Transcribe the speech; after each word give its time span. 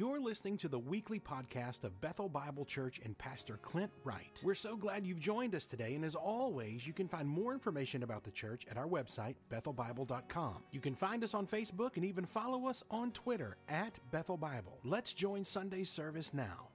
You're 0.00 0.18
listening 0.18 0.56
to 0.56 0.68
the 0.68 0.78
weekly 0.78 1.20
podcast 1.20 1.84
of 1.84 2.00
Bethel 2.00 2.30
Bible 2.30 2.64
Church 2.64 3.02
and 3.04 3.18
Pastor 3.18 3.58
Clint 3.60 3.90
Wright. 4.02 4.40
We're 4.42 4.54
so 4.54 4.74
glad 4.74 5.06
you've 5.06 5.20
joined 5.20 5.54
us 5.54 5.66
today, 5.66 5.94
and 5.94 6.06
as 6.06 6.14
always, 6.14 6.86
you 6.86 6.94
can 6.94 7.06
find 7.06 7.28
more 7.28 7.52
information 7.52 8.02
about 8.02 8.24
the 8.24 8.30
church 8.30 8.64
at 8.70 8.78
our 8.78 8.86
website, 8.86 9.34
bethelbible.com. 9.52 10.54
You 10.70 10.80
can 10.80 10.94
find 10.94 11.22
us 11.22 11.34
on 11.34 11.46
Facebook 11.46 11.96
and 11.96 12.06
even 12.06 12.24
follow 12.24 12.66
us 12.66 12.82
on 12.90 13.12
Twitter 13.12 13.58
at 13.68 13.98
Bethel 14.10 14.38
Bible. 14.38 14.78
Let's 14.84 15.12
join 15.12 15.44
Sunday's 15.44 15.90
service 15.90 16.32
now. 16.32 16.68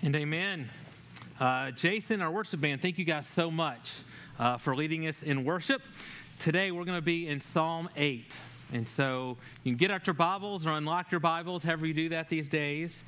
And 0.00 0.16
amen. 0.16 0.70
Uh, 1.38 1.70
Jason, 1.72 2.22
our 2.22 2.30
worship 2.30 2.62
band, 2.62 2.80
thank 2.80 2.96
you 2.96 3.04
guys 3.04 3.26
so 3.26 3.50
much 3.50 3.92
uh, 4.38 4.56
for 4.56 4.74
leading 4.74 5.06
us 5.06 5.22
in 5.22 5.44
worship. 5.44 5.82
Today 6.38 6.70
we're 6.70 6.84
going 6.84 6.96
to 6.96 7.02
be 7.02 7.28
in 7.28 7.40
Psalm 7.40 7.90
8. 7.94 8.38
And 8.72 8.88
so 8.88 9.36
you 9.62 9.72
can 9.72 9.76
get 9.76 9.90
out 9.90 10.06
your 10.06 10.14
Bibles 10.14 10.66
or 10.66 10.70
unlock 10.70 11.10
your 11.10 11.20
Bibles, 11.20 11.62
however 11.62 11.86
you 11.86 11.94
do 11.94 12.08
that 12.10 12.28
these 12.28 12.48
days. 12.48 13.04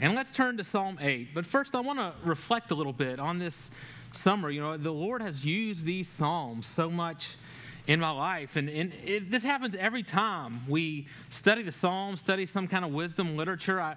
And 0.00 0.14
let's 0.14 0.30
turn 0.30 0.56
to 0.56 0.64
Psalm 0.64 0.98
8. 1.00 1.34
But 1.34 1.46
first, 1.46 1.74
I 1.74 1.80
want 1.80 1.98
to 1.98 2.12
reflect 2.24 2.70
a 2.70 2.74
little 2.74 2.92
bit 2.92 3.18
on 3.18 3.38
this 3.38 3.70
summer. 4.12 4.50
You 4.50 4.60
know, 4.60 4.76
the 4.76 4.92
Lord 4.92 5.20
has 5.22 5.44
used 5.44 5.84
these 5.84 6.08
Psalms 6.08 6.66
so 6.66 6.90
much 6.90 7.36
in 7.86 8.00
my 8.00 8.10
life. 8.10 8.56
And, 8.56 8.68
and 8.68 8.92
it, 9.04 9.30
this 9.30 9.42
happens 9.42 9.74
every 9.74 10.02
time 10.02 10.62
we 10.68 11.06
study 11.30 11.62
the 11.62 11.72
Psalms, 11.72 12.20
study 12.20 12.46
some 12.46 12.68
kind 12.68 12.84
of 12.84 12.92
wisdom 12.92 13.36
literature. 13.36 13.80
I, 13.80 13.96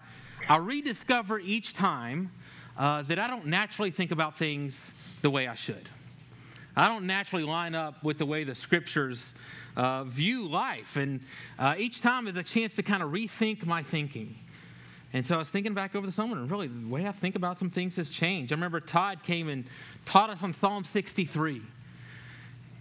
I 0.50 0.58
rediscover 0.58 1.40
each 1.40 1.74
time 1.74 2.32
uh, 2.78 3.04
that 3.04 3.20
I 3.20 3.28
don't 3.28 3.48
naturally 3.48 3.92
think 3.92 4.12
about 4.12 4.38
things 4.38 4.80
the 5.22 5.30
way 5.30 5.48
I 5.48 5.56
should. 5.56 5.88
I 6.76 6.88
don't 6.88 7.06
naturally 7.06 7.44
line 7.44 7.76
up 7.76 8.04
with 8.04 8.18
the 8.18 8.26
way 8.26 8.44
the 8.44 8.56
scriptures 8.56 9.34
uh, 9.76 10.04
view 10.04 10.48
life. 10.48 10.96
And 10.96 11.22
uh, 11.58 11.76
each 11.78 12.02
time 12.02 12.28
is 12.28 12.38
a 12.38 12.44
chance 12.44 12.74
to 12.74 12.84
kind 12.84 13.04
of 13.04 13.12
rethink 13.12 13.66
my 13.66 13.84
thinking. 13.84 14.36
And 15.14 15.26
so 15.26 15.36
I 15.36 15.38
was 15.38 15.50
thinking 15.50 15.76
back 15.76 15.96
over 15.96 16.06
the 16.06 16.12
summer, 16.12 16.36
and 16.36 16.50
really 16.50 16.68
the 16.68 16.88
way 16.88 17.08
I 17.08 17.12
think 17.12 17.36
about 17.36 17.60
some 17.60 17.70
things 17.70 17.98
has 17.98 18.10
changed. 18.10 18.52
I 18.52 18.56
remember 18.56 18.80
Todd 18.80 19.22
came 19.24 19.48
and 19.48 19.66
taught 20.06 20.32
us 20.32 20.44
on 20.44 20.54
Psalm 20.54 20.84
63. 20.84 21.62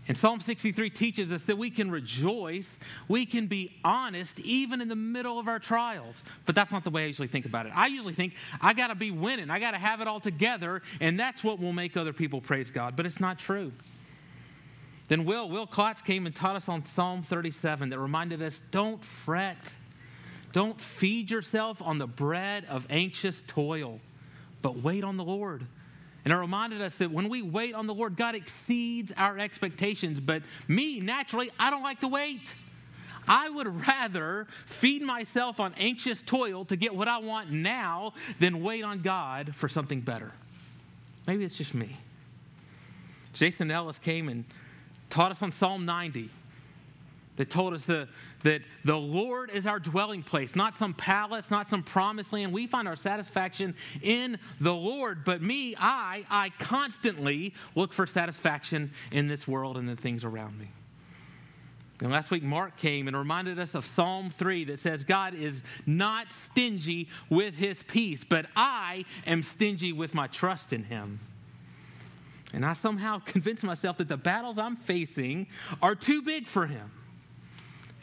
And 0.09 0.17
Psalm 0.17 0.41
63 0.41 0.91
teaches 0.91 1.33
us 1.33 1.45
that 1.45 1.57
we 1.57 1.71
can 1.71 1.91
rejoice, 1.91 2.71
we 3.07 3.25
can 3.25 3.47
be 3.47 3.73
honest 3.85 4.41
even 4.41 4.81
in 4.81 4.89
the 4.89 4.97
middle 4.97 5.39
of 5.39 5.47
our 5.47 5.61
trials. 5.61 6.25
But 6.45 6.55
that's 6.55 6.73
not 6.73 6.83
the 6.83 6.91
way 6.91 7.05
I 7.05 7.07
usually 7.07 7.29
think 7.29 7.47
about 7.47 7.67
it. 7.67 7.73
I 7.75 7.87
usually 7.87 8.15
think 8.15 8.35
I 8.61 8.73
got 8.73 8.89
to 8.89 8.97
be 8.97 9.11
winning, 9.11 9.49
I 9.49 9.61
got 9.61 9.73
to 9.73 9.79
have 9.79 10.01
it 10.01 10.09
all 10.09 10.19
together, 10.19 10.83
and 11.01 11.21
that's 11.21 11.45
what 11.45 11.61
will 11.61 11.73
make 11.73 11.97
other 11.97 12.13
people 12.13 12.41
praise 12.41 12.71
God. 12.71 12.97
But 12.97 13.07
it's 13.07 13.21
not 13.21 13.39
true. 13.39 13.73
Then 15.13 15.27
Will, 15.27 15.47
Will 15.47 15.67
Klotz 15.67 16.01
came 16.01 16.25
and 16.25 16.35
taught 16.35 16.57
us 16.57 16.71
on 16.71 16.87
Psalm 16.87 17.23
37 17.23 17.91
that 17.91 17.99
reminded 17.99 18.41
us 18.41 18.63
don't 18.71 19.05
fret. 19.05 19.75
Don't 20.53 20.81
feed 20.81 21.31
yourself 21.31 21.83
on 21.83 21.99
the 21.99 22.07
bread 22.07 22.65
of 22.65 22.87
anxious 22.89 23.43
toil, 23.47 24.01
but 24.63 24.79
wait 24.79 25.05
on 25.05 25.19
the 25.19 25.23
Lord. 25.23 25.67
And 26.25 26.33
it 26.33 26.37
reminded 26.39 26.81
us 26.81 26.97
that 26.97 27.11
when 27.11 27.29
we 27.29 27.43
wait 27.43 27.75
on 27.75 27.87
the 27.87 27.93
Lord, 27.93 28.17
God 28.17 28.35
exceeds 28.35 29.13
our 29.19 29.39
expectations. 29.39 30.19
But 30.19 30.45
me, 30.67 31.01
naturally, 31.01 31.51
I 31.59 31.69
don't 31.69 31.83
like 31.83 32.01
to 32.01 32.09
wait. 32.09 32.55
I 33.29 33.51
would 33.51 33.87
rather 33.87 34.47
feed 34.65 35.03
myself 35.03 35.61
on 35.61 35.75
anxious 35.77 36.23
toil 36.23 36.65
to 36.65 36.77
get 36.77 36.95
what 36.95 37.07
I 37.07 37.19
want 37.19 37.51
now 37.51 38.15
than 38.41 38.63
wait 38.63 38.83
on 38.83 39.03
God 39.03 39.55
for 39.55 39.69
something 39.69 40.01
better. 40.01 40.33
Maybe 41.27 41.45
it's 41.45 41.59
just 41.59 41.75
me. 41.75 41.99
Jason 43.35 43.71
Ellis 43.71 43.99
came 43.99 44.31
and 44.31 44.47
taught 45.13 45.31
us 45.31 45.43
on 45.43 45.53
Psalm 45.53 45.85
90 45.85 46.31
that 47.37 47.51
told 47.51 47.75
us 47.75 47.85
the, 47.85 48.09
that 48.45 48.63
the 48.85 48.97
Lord 48.97 49.51
is 49.51 49.67
our 49.67 49.79
dwelling 49.79 50.23
place, 50.23 50.57
not 50.57 50.77
some 50.77 50.95
palace, 50.95 51.51
not 51.51 51.69
some 51.69 51.83
promised 51.83 52.33
land. 52.33 52.53
We 52.53 52.67
find 52.67 52.89
our 52.89 52.97
satisfaction 52.97 53.75
in 54.03 54.39
the 54.61 54.75
Lord. 54.75 55.25
But 55.25 55.43
me, 55.43 55.75
I, 55.79 56.25
I 56.31 56.51
constantly 56.59 57.55
look 57.75 57.93
for 57.93 58.07
satisfaction 58.07 58.91
in 59.11 59.29
this 59.29 59.47
world 59.47 59.77
and 59.77 59.89
the 59.89 59.97
things 59.97 60.25
around 60.25 60.59
me. 60.59 60.69
And 62.01 62.11
last 62.11 62.31
week, 62.31 62.43
Mark 62.43 62.77
came 62.77 63.07
and 63.07 63.17
reminded 63.17 63.59
us 63.59 63.75
of 63.75 63.85
Psalm 63.85 64.31
3 64.31 64.65
that 64.65 64.81
says, 64.81 65.05
God 65.05 65.35
is 65.35 65.63
not 65.87 66.33
stingy 66.33 67.09
with 67.31 67.55
his 67.55 67.83
peace, 67.83 68.25
but 68.29 68.47
I 68.57 69.05
am 69.27 69.43
stingy 69.43 69.93
with 69.93 70.15
my 70.15 70.27
trust 70.27 70.73
in 70.73 70.85
him. 70.85 71.21
And 72.53 72.65
I 72.65 72.73
somehow 72.73 73.19
convinced 73.25 73.65
myself 73.65 73.99
that 73.99 74.09
the 74.09 74.17
battles 74.17 74.59
I'm 74.59 74.77
facing 74.77 75.47
are 75.81 75.95
too 75.95 76.23
big 76.23 76.47
for 76.47 76.67
him. 76.67 76.91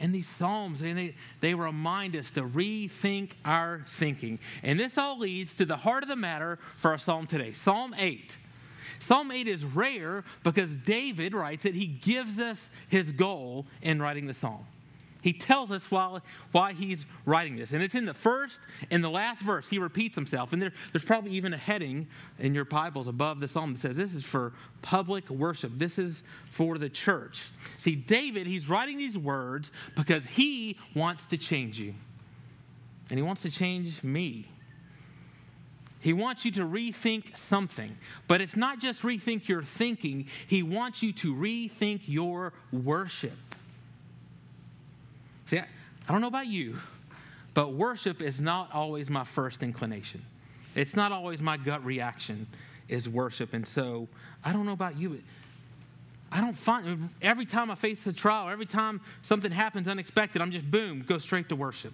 And 0.01 0.15
these 0.15 0.29
Psalms, 0.29 0.81
and 0.81 0.97
they, 0.97 1.15
they 1.41 1.53
remind 1.53 2.15
us 2.15 2.31
to 2.31 2.41
rethink 2.41 3.31
our 3.43 3.83
thinking. 3.85 4.39
And 4.63 4.79
this 4.79 4.97
all 4.97 5.19
leads 5.19 5.53
to 5.55 5.65
the 5.65 5.75
heart 5.75 6.03
of 6.03 6.09
the 6.09 6.15
matter 6.15 6.57
for 6.77 6.91
our 6.91 6.97
Psalm 6.97 7.27
today 7.27 7.51
Psalm 7.51 7.93
8. 7.97 8.37
Psalm 8.99 9.31
8 9.31 9.47
is 9.47 9.65
rare 9.65 10.23
because 10.43 10.75
David 10.75 11.33
writes 11.33 11.65
it, 11.65 11.73
he 11.73 11.87
gives 11.87 12.39
us 12.39 12.61
his 12.89 13.11
goal 13.11 13.65
in 13.81 14.01
writing 14.01 14.27
the 14.27 14.33
psalm. 14.33 14.65
He 15.21 15.33
tells 15.33 15.71
us 15.71 15.91
why, 15.91 16.19
why 16.51 16.73
he's 16.73 17.05
writing 17.25 17.57
this. 17.57 17.73
And 17.73 17.83
it's 17.83 17.95
in 17.95 18.05
the 18.05 18.13
first 18.13 18.59
and 18.89 19.03
the 19.03 19.09
last 19.09 19.41
verse. 19.41 19.67
He 19.67 19.77
repeats 19.77 20.15
himself. 20.15 20.53
And 20.53 20.61
there, 20.61 20.71
there's 20.93 21.03
probably 21.03 21.31
even 21.31 21.53
a 21.53 21.57
heading 21.57 22.07
in 22.37 22.55
your 22.55 22.63
Bibles 22.63 23.07
above 23.07 23.41
the 23.41 23.47
psalm 23.47 23.73
that 23.73 23.81
says 23.81 23.97
this 23.97 24.15
is 24.15 24.23
for 24.23 24.53
public 24.81 25.29
worship. 25.29 25.73
This 25.75 25.99
is 25.99 26.23
for 26.49 26.77
the 26.77 26.89
church. 26.89 27.51
See, 27.77 27.95
David, 27.95 28.47
he's 28.47 28.69
writing 28.69 28.97
these 28.97 29.17
words 29.17 29.71
because 29.95 30.25
he 30.25 30.77
wants 30.95 31.25
to 31.25 31.37
change 31.37 31.79
you. 31.79 31.93
And 33.09 33.19
he 33.19 33.23
wants 33.23 33.41
to 33.41 33.51
change 33.51 34.01
me. 34.03 34.47
He 35.99 36.13
wants 36.13 36.45
you 36.45 36.51
to 36.53 36.61
rethink 36.61 37.35
something. 37.35 37.97
But 38.29 38.39
it's 38.39 38.55
not 38.55 38.79
just 38.79 39.01
rethink 39.01 39.49
your 39.49 39.63
thinking, 39.63 40.27
he 40.47 40.63
wants 40.63 41.03
you 41.03 41.11
to 41.13 41.35
rethink 41.35 42.01
your 42.05 42.53
worship. 42.71 43.33
See, 45.49 45.57
I, 45.57 45.65
I 46.07 46.11
don't 46.11 46.21
know 46.21 46.27
about 46.27 46.45
you, 46.45 46.77
but 47.55 47.73
worship 47.73 48.21
is 48.21 48.39
not 48.39 48.69
always 48.71 49.09
my 49.09 49.23
first 49.23 49.63
inclination. 49.63 50.21
It's 50.75 50.95
not 50.95 51.11
always 51.11 51.41
my 51.41 51.57
gut 51.57 51.83
reaction 51.83 52.45
is 52.87 53.09
worship. 53.09 53.53
And 53.53 53.67
so 53.67 54.07
I 54.43 54.53
don't 54.53 54.67
know 54.67 54.73
about 54.73 54.97
you. 54.97 55.09
but 55.09 55.19
I 56.31 56.41
don't 56.41 56.57
find 56.57 57.09
every 57.21 57.47
time 57.47 57.71
I 57.71 57.75
face 57.75 58.05
a 58.05 58.13
trial, 58.13 58.49
every 58.49 58.67
time 58.67 59.01
something 59.23 59.51
happens 59.51 59.87
unexpected, 59.87 60.39
I'm 60.39 60.51
just 60.51 60.69
boom, 60.69 61.03
go 61.07 61.17
straight 61.17 61.49
to 61.49 61.55
worship. 61.55 61.93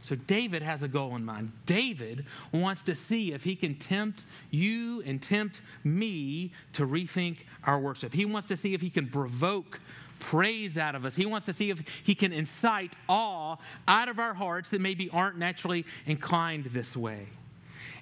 So 0.00 0.14
David 0.14 0.62
has 0.62 0.82
a 0.82 0.88
goal 0.88 1.14
in 1.16 1.24
mind. 1.24 1.52
David 1.66 2.24
wants 2.52 2.80
to 2.82 2.94
see 2.94 3.32
if 3.32 3.44
he 3.44 3.54
can 3.54 3.74
tempt 3.74 4.24
you 4.50 5.02
and 5.04 5.20
tempt 5.20 5.60
me 5.84 6.52
to 6.74 6.86
rethink 6.86 7.38
our 7.64 7.78
worship. 7.78 8.14
He 8.14 8.24
wants 8.24 8.48
to 8.48 8.56
see 8.56 8.72
if 8.72 8.80
he 8.80 8.88
can 8.88 9.08
provoke 9.08 9.80
praise 10.18 10.76
out 10.76 10.94
of 10.94 11.04
us. 11.04 11.16
He 11.16 11.26
wants 11.26 11.46
to 11.46 11.52
see 11.52 11.70
if 11.70 11.82
he 12.02 12.14
can 12.14 12.32
incite 12.32 12.94
awe 13.08 13.56
out 13.86 14.08
of 14.08 14.18
our 14.18 14.34
hearts 14.34 14.70
that 14.70 14.80
maybe 14.80 15.10
aren't 15.10 15.38
naturally 15.38 15.84
inclined 16.06 16.66
this 16.66 16.96
way. 16.96 17.26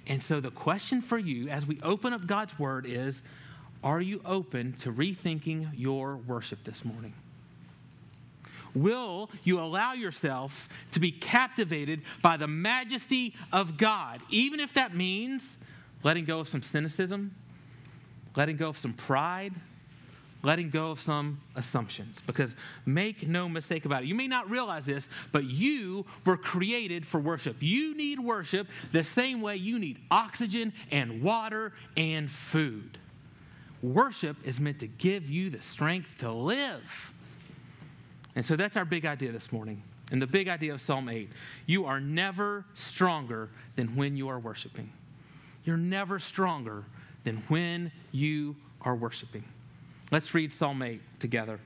And 0.06 0.22
so 0.22 0.40
the 0.40 0.50
question 0.50 1.00
for 1.00 1.18
you 1.18 1.48
as 1.48 1.66
we 1.66 1.78
open 1.82 2.12
up 2.12 2.26
God's 2.26 2.58
word 2.58 2.86
is 2.86 3.22
are 3.82 4.00
you 4.00 4.22
open 4.24 4.72
to 4.80 4.92
rethinking 4.92 5.68
your 5.74 6.16
worship 6.16 6.64
this 6.64 6.84
morning? 6.84 7.12
Will 8.74 9.30
you 9.44 9.60
allow 9.60 9.92
yourself 9.92 10.68
to 10.92 11.00
be 11.00 11.12
captivated 11.12 12.02
by 12.22 12.36
the 12.36 12.48
majesty 12.48 13.34
of 13.52 13.76
God, 13.76 14.20
even 14.30 14.58
if 14.58 14.74
that 14.74 14.96
means 14.96 15.58
letting 16.02 16.24
go 16.24 16.40
of 16.40 16.48
some 16.48 16.62
cynicism, 16.62 17.34
letting 18.34 18.56
go 18.56 18.68
of 18.68 18.78
some 18.78 18.92
pride, 18.92 19.52
letting 20.44 20.70
go 20.70 20.90
of 20.90 21.00
some 21.00 21.40
assumptions. 21.56 22.20
Because 22.26 22.54
make 22.86 23.26
no 23.26 23.48
mistake 23.48 23.84
about 23.84 24.02
it, 24.02 24.06
you 24.06 24.14
may 24.14 24.28
not 24.28 24.48
realize 24.50 24.84
this, 24.84 25.08
but 25.32 25.44
you 25.44 26.04
were 26.24 26.36
created 26.36 27.06
for 27.06 27.18
worship. 27.18 27.56
You 27.60 27.96
need 27.96 28.20
worship 28.20 28.68
the 28.92 29.02
same 29.02 29.40
way 29.40 29.56
you 29.56 29.78
need 29.78 29.98
oxygen 30.10 30.72
and 30.90 31.22
water 31.22 31.72
and 31.96 32.30
food. 32.30 32.98
Worship 33.82 34.36
is 34.44 34.60
meant 34.60 34.80
to 34.80 34.86
give 34.86 35.28
you 35.28 35.50
the 35.50 35.62
strength 35.62 36.18
to 36.18 36.30
live. 36.30 37.12
And 38.36 38.44
so 38.44 38.56
that's 38.56 38.76
our 38.76 38.84
big 38.84 39.06
idea 39.06 39.32
this 39.32 39.52
morning. 39.52 39.82
And 40.10 40.20
the 40.20 40.26
big 40.26 40.48
idea 40.48 40.74
of 40.74 40.80
Psalm 40.80 41.08
8 41.08 41.30
you 41.66 41.86
are 41.86 42.00
never 42.00 42.64
stronger 42.74 43.48
than 43.76 43.96
when 43.96 44.16
you 44.16 44.28
are 44.28 44.38
worshiping. 44.38 44.92
You're 45.64 45.76
never 45.78 46.18
stronger 46.18 46.84
than 47.24 47.38
when 47.48 47.90
you 48.12 48.56
are 48.82 48.94
worshiping. 48.94 49.44
Let's 50.14 50.32
read 50.32 50.52
Psalm 50.52 50.80
8 50.80 51.00
together. 51.18 51.58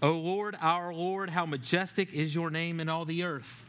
O 0.00 0.12
Lord, 0.12 0.56
our 0.60 0.94
Lord, 0.94 1.28
how 1.28 1.44
majestic 1.44 2.14
is 2.14 2.32
your 2.32 2.50
name 2.50 2.78
in 2.78 2.88
all 2.88 3.04
the 3.04 3.24
earth. 3.24 3.64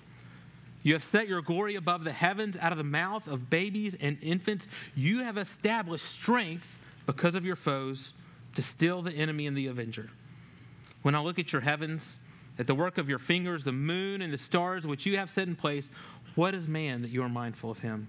You 0.84 0.94
have 0.94 1.02
set 1.02 1.28
your 1.28 1.42
glory 1.42 1.74
above 1.74 2.04
the 2.04 2.12
heavens, 2.12 2.56
out 2.62 2.72
of 2.72 2.78
the 2.78 2.84
mouth 2.84 3.28
of 3.28 3.50
babies 3.50 3.98
and 4.00 4.20
infants. 4.22 4.68
You 4.94 5.24
have 5.24 5.40
established 5.40 6.06
strength 6.06 6.78
because 7.08 7.34
of 7.34 7.46
your 7.46 7.56
foes 7.56 8.14
to 8.54 8.62
still 8.62 9.02
the 9.02 9.12
enemy 9.12 9.48
and 9.48 9.58
the 9.58 9.66
avenger. 9.66 10.12
When 11.02 11.16
I 11.16 11.22
look 11.22 11.40
at 11.40 11.52
your 11.52 11.64
heavens 11.64 12.20
at 12.60 12.68
the 12.68 12.76
work 12.76 13.00
of 13.00 13.10
your 13.10 13.18
fingers, 13.18 13.64
the 13.64 13.72
moon 13.72 14.22
and 14.22 14.32
the 14.32 14.38
stars 14.38 14.86
which 14.86 15.08
you 15.08 15.18
have 15.18 15.32
set 15.32 15.48
in 15.48 15.56
place. 15.56 15.90
What 16.36 16.54
is 16.54 16.68
man 16.68 17.02
that 17.02 17.10
you 17.10 17.24
are 17.24 17.30
mindful 17.30 17.72
of 17.72 17.80
him? 17.80 18.08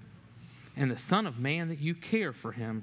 And 0.76 0.90
the 0.90 0.98
Son 0.98 1.26
of 1.26 1.38
Man 1.38 1.70
that 1.70 1.80
you 1.80 1.94
care 1.94 2.34
for 2.34 2.52
him? 2.52 2.82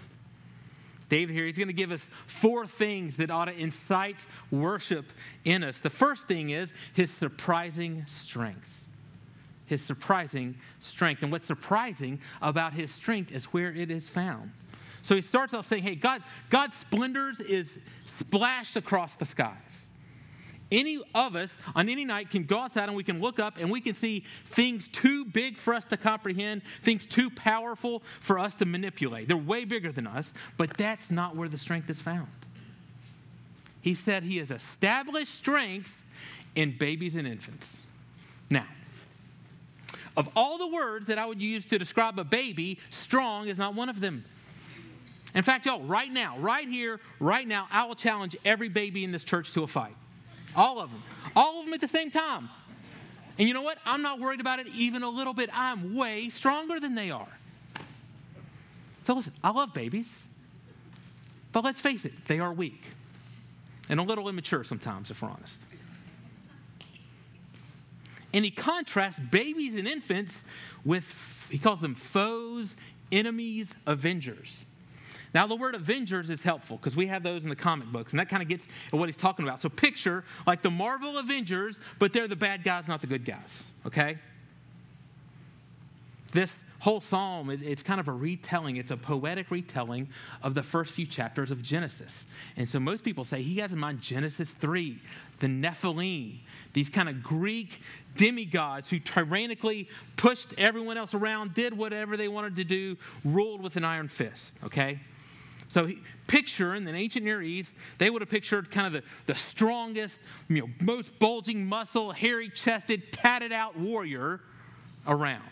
David 1.11 1.33
here, 1.35 1.45
he's 1.45 1.57
going 1.57 1.67
to 1.67 1.73
give 1.73 1.91
us 1.91 2.05
four 2.25 2.65
things 2.65 3.17
that 3.17 3.29
ought 3.29 3.45
to 3.45 3.53
incite 3.53 4.25
worship 4.49 5.11
in 5.43 5.61
us. 5.61 5.77
The 5.79 5.89
first 5.89 6.25
thing 6.25 6.51
is 6.51 6.71
his 6.93 7.11
surprising 7.11 8.05
strength. 8.07 8.87
His 9.65 9.83
surprising 9.83 10.55
strength. 10.79 11.21
And 11.21 11.29
what's 11.29 11.45
surprising 11.45 12.21
about 12.41 12.71
his 12.71 12.91
strength 12.91 13.33
is 13.33 13.43
where 13.45 13.73
it 13.73 13.91
is 13.91 14.07
found. 14.07 14.51
So 15.01 15.13
he 15.13 15.21
starts 15.21 15.53
off 15.53 15.67
saying, 15.67 15.83
hey, 15.83 15.95
God, 15.95 16.23
God's 16.49 16.77
splendors 16.77 17.41
is 17.41 17.77
splashed 18.05 18.77
across 18.77 19.13
the 19.15 19.25
skies. 19.25 19.87
Any 20.71 21.01
of 21.13 21.35
us 21.35 21.53
on 21.75 21.89
any 21.89 22.05
night 22.05 22.29
can 22.29 22.43
go 22.43 22.59
outside 22.59 22.85
and 22.85 22.95
we 22.95 23.03
can 23.03 23.19
look 23.19 23.39
up 23.39 23.57
and 23.59 23.69
we 23.69 23.81
can 23.81 23.93
see 23.93 24.23
things 24.45 24.87
too 24.87 25.25
big 25.25 25.57
for 25.57 25.73
us 25.73 25.83
to 25.85 25.97
comprehend, 25.97 26.61
things 26.81 27.05
too 27.05 27.29
powerful 27.29 28.03
for 28.21 28.39
us 28.39 28.55
to 28.55 28.65
manipulate. 28.65 29.27
They're 29.27 29.35
way 29.35 29.65
bigger 29.65 29.91
than 29.91 30.07
us, 30.07 30.33
but 30.55 30.77
that's 30.77 31.11
not 31.11 31.35
where 31.35 31.49
the 31.49 31.57
strength 31.57 31.89
is 31.89 31.99
found. 31.99 32.29
He 33.81 33.95
said 33.95 34.23
he 34.23 34.37
has 34.37 34.49
established 34.49 35.35
strength 35.35 36.05
in 36.55 36.77
babies 36.77 37.15
and 37.15 37.27
infants. 37.27 37.69
Now, 38.49 38.67
of 40.15 40.29
all 40.35 40.57
the 40.57 40.67
words 40.67 41.07
that 41.07 41.17
I 41.17 41.25
would 41.25 41.41
use 41.41 41.65
to 41.65 41.77
describe 41.79 42.19
a 42.19 42.23
baby, 42.23 42.79
strong 42.91 43.47
is 43.47 43.57
not 43.57 43.75
one 43.75 43.89
of 43.89 43.99
them. 43.99 44.23
In 45.33 45.43
fact, 45.43 45.65
y'all, 45.65 45.81
right 45.81 46.11
now, 46.11 46.37
right 46.37 46.67
here, 46.67 46.99
right 47.19 47.47
now, 47.47 47.67
I 47.71 47.85
will 47.85 47.95
challenge 47.95 48.37
every 48.43 48.69
baby 48.69 49.03
in 49.03 49.11
this 49.11 49.23
church 49.23 49.51
to 49.53 49.63
a 49.63 49.67
fight. 49.67 49.95
All 50.55 50.79
of 50.79 50.91
them. 50.91 51.03
All 51.35 51.59
of 51.59 51.65
them 51.65 51.73
at 51.73 51.81
the 51.81 51.87
same 51.87 52.11
time. 52.11 52.49
And 53.37 53.47
you 53.47 53.53
know 53.53 53.61
what? 53.61 53.77
I'm 53.85 54.01
not 54.01 54.19
worried 54.19 54.39
about 54.39 54.59
it 54.59 54.67
even 54.67 55.03
a 55.03 55.09
little 55.09 55.33
bit. 55.33 55.49
I'm 55.53 55.95
way 55.95 56.29
stronger 56.29 56.79
than 56.79 56.95
they 56.95 57.11
are. 57.11 57.27
So 59.03 59.13
listen, 59.13 59.33
I 59.43 59.49
love 59.51 59.73
babies. 59.73 60.27
But 61.51 61.63
let's 61.63 61.79
face 61.79 62.05
it, 62.05 62.13
they 62.27 62.39
are 62.39 62.53
weak 62.53 62.83
and 63.89 63.99
a 63.99 64.03
little 64.03 64.29
immature 64.29 64.63
sometimes, 64.63 65.11
if 65.11 65.21
we're 65.21 65.29
honest. 65.29 65.59
And 68.33 68.45
he 68.45 68.51
contrasts 68.51 69.19
babies 69.19 69.75
and 69.75 69.87
infants 69.87 70.43
with, 70.85 71.47
he 71.49 71.57
calls 71.57 71.81
them 71.81 71.95
foes, 71.95 72.75
enemies, 73.11 73.75
avengers. 73.85 74.65
Now, 75.33 75.47
the 75.47 75.55
word 75.55 75.75
Avengers 75.75 76.29
is 76.29 76.41
helpful 76.41 76.77
because 76.77 76.95
we 76.95 77.07
have 77.07 77.23
those 77.23 77.43
in 77.43 77.49
the 77.49 77.55
comic 77.55 77.87
books, 77.87 78.11
and 78.11 78.19
that 78.19 78.27
kind 78.27 78.43
of 78.43 78.49
gets 78.49 78.67
at 78.91 78.99
what 78.99 79.07
he's 79.07 79.15
talking 79.15 79.47
about. 79.47 79.61
So, 79.61 79.69
picture 79.69 80.25
like 80.45 80.61
the 80.61 80.71
Marvel 80.71 81.17
Avengers, 81.17 81.79
but 81.99 82.11
they're 82.11 82.27
the 82.27 82.35
bad 82.35 82.63
guys, 82.63 82.87
not 82.87 82.99
the 82.99 83.07
good 83.07 83.23
guys, 83.23 83.63
okay? 83.85 84.17
This 86.33 86.53
whole 86.79 86.99
psalm, 86.99 87.49
it's 87.49 87.83
kind 87.83 87.99
of 87.99 88.07
a 88.07 88.11
retelling, 88.11 88.75
it's 88.75 88.91
a 88.91 88.97
poetic 88.97 89.51
retelling 89.51 90.09
of 90.41 90.53
the 90.53 90.63
first 90.63 90.91
few 90.91 91.05
chapters 91.05 91.51
of 91.51 91.61
Genesis. 91.61 92.25
And 92.57 92.67
so, 92.67 92.81
most 92.81 93.03
people 93.03 93.23
say 93.23 93.41
he 93.41 93.59
has 93.59 93.71
in 93.71 93.79
mind 93.79 94.01
Genesis 94.01 94.49
3, 94.49 94.99
the 95.39 95.47
Nephilim, 95.47 96.39
these 96.73 96.89
kind 96.89 97.07
of 97.07 97.23
Greek 97.23 97.81
demigods 98.17 98.89
who 98.89 98.99
tyrannically 98.99 99.87
pushed 100.17 100.53
everyone 100.57 100.97
else 100.97 101.13
around, 101.13 101.53
did 101.53 101.77
whatever 101.77 102.17
they 102.17 102.27
wanted 102.27 102.57
to 102.57 102.65
do, 102.65 102.97
ruled 103.23 103.61
with 103.61 103.77
an 103.77 103.85
iron 103.85 104.09
fist, 104.09 104.53
okay? 104.65 104.99
So 105.71 105.89
picture 106.27 106.75
in 106.75 106.83
the 106.83 106.93
ancient 106.93 107.23
Near 107.23 107.41
East, 107.41 107.73
they 107.97 108.09
would 108.09 108.21
have 108.21 108.27
pictured 108.27 108.69
kind 108.71 108.87
of 108.87 108.91
the, 108.91 109.03
the 109.25 109.39
strongest, 109.39 110.19
you 110.49 110.63
know, 110.63 110.69
most 110.81 111.17
bulging 111.17 111.65
muscle, 111.65 112.11
hairy 112.11 112.49
chested, 112.49 113.13
tatted 113.13 113.53
out 113.53 113.79
warrior 113.79 114.41
around. 115.07 115.47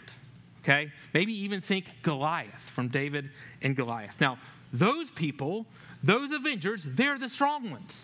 Okay? 0.62 0.92
Maybe 1.14 1.32
even 1.32 1.62
think 1.62 1.86
Goliath 2.02 2.60
from 2.60 2.90
David 2.90 3.30
and 3.62 3.78
Goliath. 3.78 4.20
Now, 4.20 4.40
those 4.74 5.10
people, 5.10 5.66
those 6.04 6.32
Avengers, 6.32 6.84
they're 6.84 7.18
the 7.18 7.30
strong 7.30 7.72
ones. 7.72 7.98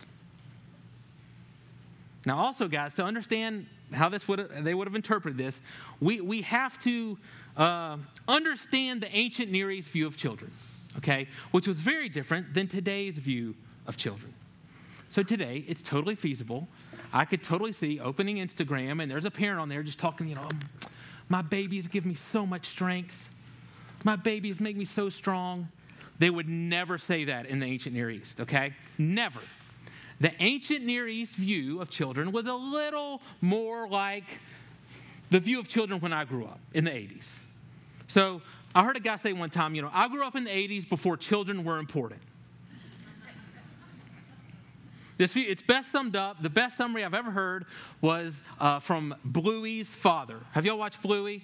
Now, 2.26 2.38
also, 2.38 2.70
guys, 2.70 2.94
to 2.94 3.04
understand 3.04 3.66
how 3.92 4.08
this 4.08 4.26
would 4.30 4.50
they 4.62 4.74
would 4.74 4.88
have 4.88 4.96
interpreted 4.96 5.38
this, 5.38 5.60
we, 6.00 6.22
we 6.22 6.44
have 6.44 6.80
to 6.84 7.18
uh, 7.58 7.98
understand 8.26 9.02
the 9.02 9.14
ancient 9.14 9.52
Near 9.52 9.70
East 9.70 9.90
view 9.90 10.08
of 10.08 10.16
children 10.16 10.54
okay, 10.98 11.28
which 11.52 11.68
was 11.68 11.80
very 11.80 12.10
different 12.10 12.54
than 12.54 12.68
today's 12.68 13.18
view 13.18 13.56
of 13.88 13.98
children. 13.98 14.34
So 15.10 15.24
today, 15.24 15.64
it's 15.68 15.82
totally 15.82 16.16
feasible. 16.16 16.68
I 17.14 17.26
could 17.26 17.44
totally 17.44 17.72
see 17.72 18.00
opening 18.00 18.38
Instagram 18.38 19.02
and 19.02 19.10
there's 19.10 19.26
a 19.26 19.32
parent 19.32 19.62
on 19.62 19.70
there 19.70 19.84
just 19.84 20.00
talking, 20.00 20.28
you 20.28 20.36
know, 20.36 20.42
um, 20.42 20.60
my 21.30 21.42
babies 21.42 21.88
give 21.88 22.06
me 22.06 22.14
so 22.14 22.46
much 22.46 22.68
strength. 22.68 23.30
My 24.04 24.16
babies 24.16 24.60
make 24.60 24.76
me 24.76 24.86
so 24.86 25.10
strong. 25.10 25.70
They 26.20 26.30
would 26.30 26.48
never 26.48 26.98
say 26.98 27.26
that 27.26 27.46
in 27.46 27.60
the 27.60 27.66
ancient 27.66 27.96
Near 27.96 28.10
East, 28.10 28.42
okay? 28.42 28.74
Never. 28.98 29.40
The 30.20 30.32
ancient 30.42 30.86
Near 30.86 31.08
East 31.08 31.36
view 31.36 31.82
of 31.82 31.90
children 31.90 32.32
was 32.32 32.48
a 32.48 32.54
little 32.54 33.22
more 33.42 33.88
like 33.88 34.40
the 35.30 35.40
view 35.40 35.60
of 35.60 35.68
children 35.68 36.00
when 36.00 36.14
I 36.14 36.26
grew 36.26 36.46
up 36.46 36.60
in 36.74 36.84
the 36.86 36.92
80s. 36.92 37.28
So 38.08 38.42
I 38.76 38.84
heard 38.84 38.98
a 38.98 39.00
guy 39.00 39.16
say 39.16 39.32
one 39.32 39.50
time, 39.50 39.74
you 39.74 39.82
know, 39.82 39.90
I 39.94 40.10
grew 40.10 40.26
up 40.28 40.36
in 40.36 40.44
the 40.44 40.50
80s 40.50 40.88
before 40.88 41.16
children 41.16 41.64
were 41.64 41.80
important. 41.80 42.22
This, 45.18 45.34
it's 45.38 45.62
best 45.62 45.94
summed 45.94 46.18
up. 46.18 46.44
The 46.44 46.50
best 46.50 46.76
summary 46.76 47.06
I've 47.06 47.14
ever 47.14 47.32
heard 47.32 47.66
was 48.02 48.42
uh, 48.60 48.80
from 48.80 49.16
Bluey's 49.24 49.88
father. 49.88 50.42
Have 50.52 50.66
y'all 50.66 50.78
watched 50.78 51.02
Bluey? 51.02 51.42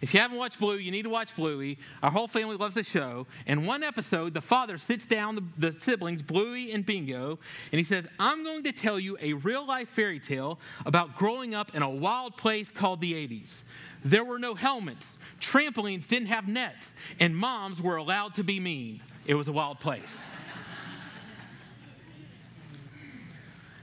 If 0.00 0.14
you 0.14 0.20
haven't 0.20 0.36
watched 0.36 0.60
Bluey, 0.60 0.82
you 0.82 0.90
need 0.90 1.02
to 1.02 1.08
watch 1.08 1.34
Bluey. 1.34 1.78
Our 2.02 2.10
whole 2.10 2.28
family 2.28 2.56
loves 2.56 2.74
the 2.74 2.84
show. 2.84 3.26
In 3.46 3.66
one 3.66 3.82
episode, 3.82 4.32
the 4.32 4.40
father 4.40 4.78
sits 4.78 5.06
down 5.06 5.34
the, 5.36 5.70
the 5.70 5.78
siblings, 5.78 6.22
Bluey 6.22 6.72
and 6.72 6.86
Bingo, 6.86 7.38
and 7.72 7.78
he 7.78 7.84
says, 7.84 8.08
I'm 8.18 8.44
going 8.44 8.62
to 8.64 8.72
tell 8.72 8.98
you 8.98 9.16
a 9.20 9.32
real 9.32 9.66
life 9.66 9.88
fairy 9.88 10.20
tale 10.20 10.60
about 10.86 11.16
growing 11.16 11.54
up 11.54 11.74
in 11.74 11.82
a 11.82 11.90
wild 11.90 12.36
place 12.36 12.70
called 12.70 13.00
the 13.00 13.12
80s. 13.12 13.62
There 14.04 14.24
were 14.24 14.38
no 14.38 14.54
helmets, 14.54 15.18
Trampolines 15.40 16.06
didn't 16.06 16.28
have 16.28 16.48
nets, 16.48 16.88
and 17.20 17.36
moms 17.36 17.80
were 17.80 17.96
allowed 17.96 18.34
to 18.36 18.44
be 18.44 18.60
mean. 18.60 19.00
It 19.26 19.34
was 19.34 19.48
a 19.48 19.52
wild 19.52 19.80
place. 19.80 20.16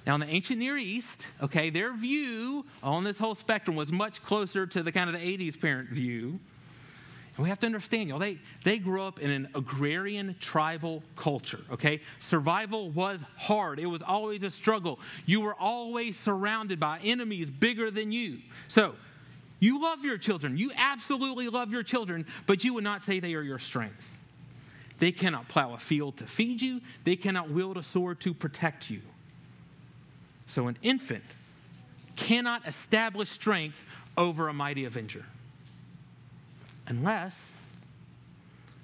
Now, 0.05 0.13
in 0.15 0.21
the 0.21 0.27
ancient 0.27 0.59
Near 0.59 0.77
East, 0.77 1.25
okay, 1.41 1.71
their 1.71 1.91
view 1.91 2.65
on 2.83 3.03
this 3.03 3.17
whole 3.17 3.33
spectrum 3.33 3.75
was 3.75 3.91
much 3.91 4.23
closer 4.23 4.67
to 4.67 4.83
the 4.83 4.91
kind 4.91 5.09
of 5.09 5.19
the 5.19 5.37
80s 5.37 5.59
parent 5.59 5.89
view. 5.89 6.39
And 7.37 7.43
we 7.43 7.49
have 7.49 7.59
to 7.61 7.65
understand, 7.65 8.09
y'all, 8.09 8.19
they, 8.19 8.37
they 8.63 8.77
grew 8.77 9.01
up 9.01 9.19
in 9.19 9.29
an 9.31 9.49
agrarian 9.55 10.35
tribal 10.39 11.03
culture, 11.15 11.61
okay? 11.71 12.01
Survival 12.19 12.91
was 12.91 13.19
hard, 13.35 13.79
it 13.79 13.87
was 13.87 14.01
always 14.01 14.43
a 14.43 14.51
struggle. 14.51 14.99
You 15.25 15.41
were 15.41 15.55
always 15.55 16.17
surrounded 16.17 16.79
by 16.79 16.99
enemies 16.99 17.49
bigger 17.49 17.89
than 17.89 18.11
you. 18.11 18.39
So, 18.67 18.95
you 19.59 19.81
love 19.81 20.03
your 20.03 20.17
children. 20.17 20.57
You 20.57 20.71
absolutely 20.75 21.49
love 21.49 21.71
your 21.71 21.83
children, 21.83 22.25
but 22.45 22.63
you 22.63 22.73
would 22.73 22.83
not 22.83 23.03
say 23.03 23.19
they 23.19 23.33
are 23.33 23.41
your 23.41 23.59
strength. 23.59 24.17
They 24.99 25.11
cannot 25.11 25.47
plow 25.47 25.73
a 25.73 25.77
field 25.77 26.17
to 26.17 26.27
feed 26.27 26.61
you, 26.61 26.81
they 27.03 27.15
cannot 27.15 27.49
wield 27.49 27.77
a 27.77 27.83
sword 27.83 28.19
to 28.21 28.33
protect 28.33 28.89
you. 28.89 29.01
So, 30.47 30.67
an 30.67 30.77
infant 30.81 31.23
cannot 32.15 32.67
establish 32.67 33.29
strength 33.29 33.83
over 34.17 34.47
a 34.47 34.53
mighty 34.53 34.85
avenger 34.85 35.25
unless 36.87 37.57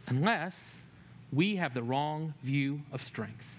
unless 0.07 0.81
we 1.31 1.55
have 1.55 1.73
the 1.73 1.83
wrong 1.83 2.33
view 2.43 2.81
of 2.91 3.01
strength. 3.01 3.57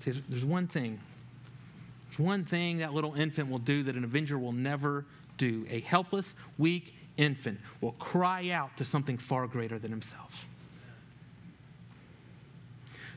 See, 0.00 0.22
there's 0.28 0.44
one 0.44 0.66
thing 0.66 0.98
one 2.18 2.44
thing 2.44 2.78
that 2.78 2.94
little 2.94 3.14
infant 3.14 3.50
will 3.50 3.58
do 3.58 3.82
that 3.84 3.96
an 3.96 4.04
avenger 4.04 4.38
will 4.38 4.52
never 4.52 5.04
do. 5.38 5.66
A 5.70 5.80
helpless, 5.80 6.34
weak 6.58 6.94
infant 7.16 7.60
will 7.80 7.92
cry 7.92 8.50
out 8.50 8.76
to 8.76 8.84
something 8.84 9.18
far 9.18 9.46
greater 9.46 9.78
than 9.78 9.90
himself. 9.90 10.46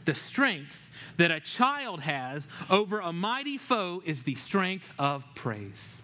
The 0.06 0.16
strength 0.16 0.90
that 1.18 1.32
a 1.32 1.40
child 1.40 2.02
has 2.02 2.48
over 2.70 3.00
a 3.00 3.12
mighty 3.14 3.58
foe 3.58 4.02
is 4.06 4.24
the 4.24 4.36
strength 4.36 4.92
of 4.98 5.26
praise. 5.36 5.98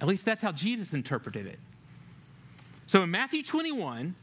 At 0.00 0.08
least 0.08 0.24
that's 0.24 0.40
how 0.40 0.52
Jesus 0.52 0.94
interpreted 0.94 1.46
it. 1.46 1.58
So 2.86 3.02
in 3.02 3.10
Matthew 3.10 3.42
21, 3.42 4.14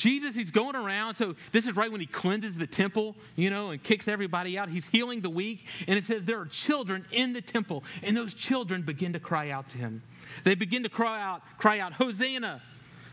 Jesus, 0.00 0.34
he's 0.34 0.50
going 0.50 0.76
around. 0.76 1.16
So 1.16 1.34
this 1.52 1.66
is 1.66 1.76
right 1.76 1.92
when 1.92 2.00
he 2.00 2.06
cleanses 2.06 2.56
the 2.56 2.66
temple, 2.66 3.16
you 3.36 3.50
know, 3.50 3.68
and 3.68 3.82
kicks 3.82 4.08
everybody 4.08 4.56
out. 4.56 4.70
He's 4.70 4.86
healing 4.86 5.20
the 5.20 5.28
weak. 5.28 5.66
And 5.86 5.98
it 5.98 6.04
says 6.04 6.24
there 6.24 6.40
are 6.40 6.46
children 6.46 7.04
in 7.12 7.34
the 7.34 7.42
temple, 7.42 7.84
and 8.02 8.16
those 8.16 8.32
children 8.32 8.80
begin 8.80 9.12
to 9.12 9.20
cry 9.20 9.50
out 9.50 9.68
to 9.70 9.78
him. 9.78 10.02
They 10.44 10.54
begin 10.54 10.84
to 10.84 10.88
cry 10.88 11.22
out, 11.22 11.42
cry 11.58 11.80
out, 11.80 11.92
Hosanna, 11.92 12.62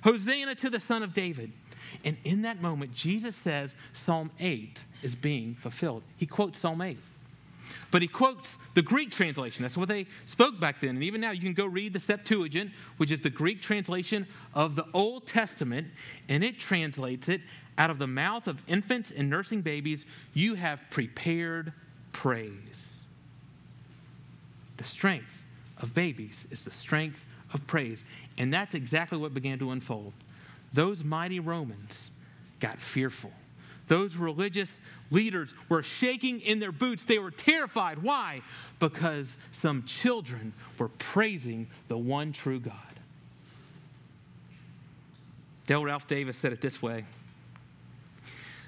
Hosanna 0.04 0.56
to 0.56 0.70
the 0.70 0.80
Son 0.80 1.04
of 1.04 1.14
David. 1.14 1.52
And 2.06 2.16
in 2.24 2.44
that 2.44 2.62
moment, 2.62 2.94
Jesus 2.94 3.36
says 3.36 3.76
Psalm 3.92 4.32
8 4.40 4.82
is 5.04 5.16
being 5.16 5.56
fulfilled. 5.56 6.04
He 6.16 6.26
quotes 6.26 6.60
Psalm 6.60 6.82
8. 6.82 6.98
But 7.92 8.02
he 8.02 8.08
quotes 8.08 8.50
the 8.74 8.82
Greek 8.82 9.12
translation. 9.12 9.64
That's 9.64 9.78
what 9.78 9.88
they 9.88 10.08
spoke 10.26 10.60
back 10.60 10.80
then. 10.80 10.92
And 10.92 11.04
even 11.04 11.22
now, 11.22 11.32
you 11.32 11.42
can 11.42 11.54
go 11.54 11.66
read 11.66 11.94
the 11.94 12.00
Septuagint, 12.00 12.72
which 12.98 13.12
is 13.12 13.22
the 13.22 13.30
Greek 13.30 13.62
translation 13.62 14.28
of 14.54 14.76
the 14.76 14.86
Old 14.94 15.26
Testament, 15.26 15.88
and 16.30 16.44
it 16.44 16.60
translates 16.60 17.30
it 17.30 17.42
out 17.78 17.90
of 17.90 18.00
the 18.00 18.08
mouth 18.08 18.48
of 18.48 18.64
infants 18.68 19.12
and 19.16 19.30
nursing 19.30 19.62
babies, 19.62 20.06
you 20.34 20.56
have 20.56 20.82
prepared 20.90 21.74
praise. 22.12 23.04
The 24.78 24.84
strength 24.84 25.44
of 25.80 25.94
babies 25.94 26.48
is 26.50 26.62
the 26.62 26.72
strength 26.72 27.24
of 27.54 27.66
praise. 27.68 28.04
And 28.38 28.54
that's 28.54 28.74
exactly 28.74 29.18
what 29.18 29.34
began 29.34 29.60
to 29.60 29.72
unfold. 29.72 30.14
Those 30.74 31.04
mighty 31.04 31.40
Romans 31.40 32.10
got 32.60 32.80
fearful. 32.80 33.32
Those 33.88 34.16
religious 34.16 34.74
leaders 35.12 35.54
were 35.70 35.84
shaking 35.84 36.42
in 36.42 36.60
their 36.60 36.72
boots. 36.72 37.06
They 37.06 37.20
were 37.20 37.32
terrified. 37.32 38.04
Why? 38.04 38.42
Because 38.80 39.38
some 39.52 39.84
children 39.84 40.54
were 40.78 40.90
praising 40.90 41.68
the 41.88 41.98
one 41.98 42.34
true 42.34 42.60
God. 42.60 42.74
Dale 45.66 45.84
Ralph 45.84 46.08
Davis 46.08 46.38
said 46.38 46.54
it 46.54 46.62
this 46.62 46.82
way 46.82 47.06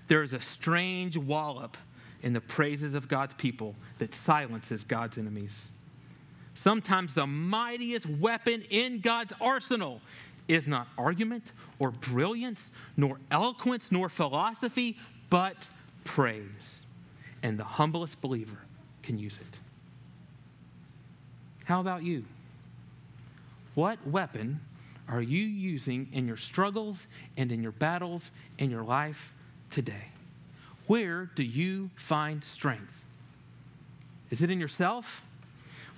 There 0.08 0.24
is 0.24 0.34
a 0.34 0.42
strange 0.42 1.18
wallop 1.18 1.78
in 2.22 2.34
the 2.34 2.42
praises 2.42 2.94
of 2.94 3.08
God's 3.08 3.34
people 3.34 3.76
that 3.98 4.14
silences 4.14 4.84
God's 4.84 5.18
enemies. 5.18 5.68
Sometimes 6.54 7.14
the 7.14 7.26
mightiest 7.26 8.06
weapon 8.06 8.64
in 8.70 9.00
God's 9.00 9.32
arsenal 9.40 10.02
is 10.50 10.68
not 10.68 10.88
argument 10.98 11.54
or 11.78 11.92
brilliance, 11.92 12.70
nor 12.98 13.18
eloquence, 13.32 13.92
nor 13.92 14.10
philosophy, 14.10 14.98
but 15.30 15.68
praise. 16.04 16.86
And 17.42 17.58
the 17.58 17.64
humblest 17.64 18.20
believer 18.20 18.58
can 19.04 19.18
use 19.18 19.38
it. 19.38 19.60
How 21.66 21.80
about 21.80 22.04
you? 22.04 22.26
What 23.76 24.06
weapon 24.06 24.60
are 25.08 25.22
you 25.22 25.44
using 25.44 26.10
in 26.12 26.28
your 26.28 26.38
struggles 26.38 27.08
and 27.38 27.52
in 27.52 27.64
your 27.64 27.72
battles 27.72 28.32
in 28.58 28.70
your 28.70 28.84
life 28.84 29.34
today? 29.70 30.10
Where 30.88 31.30
do 31.36 31.44
you 31.44 31.92
find 31.96 32.44
strength? 32.44 33.06
Is 34.30 34.42
it 34.42 34.50
in 34.50 34.60
yourself? 34.60 35.24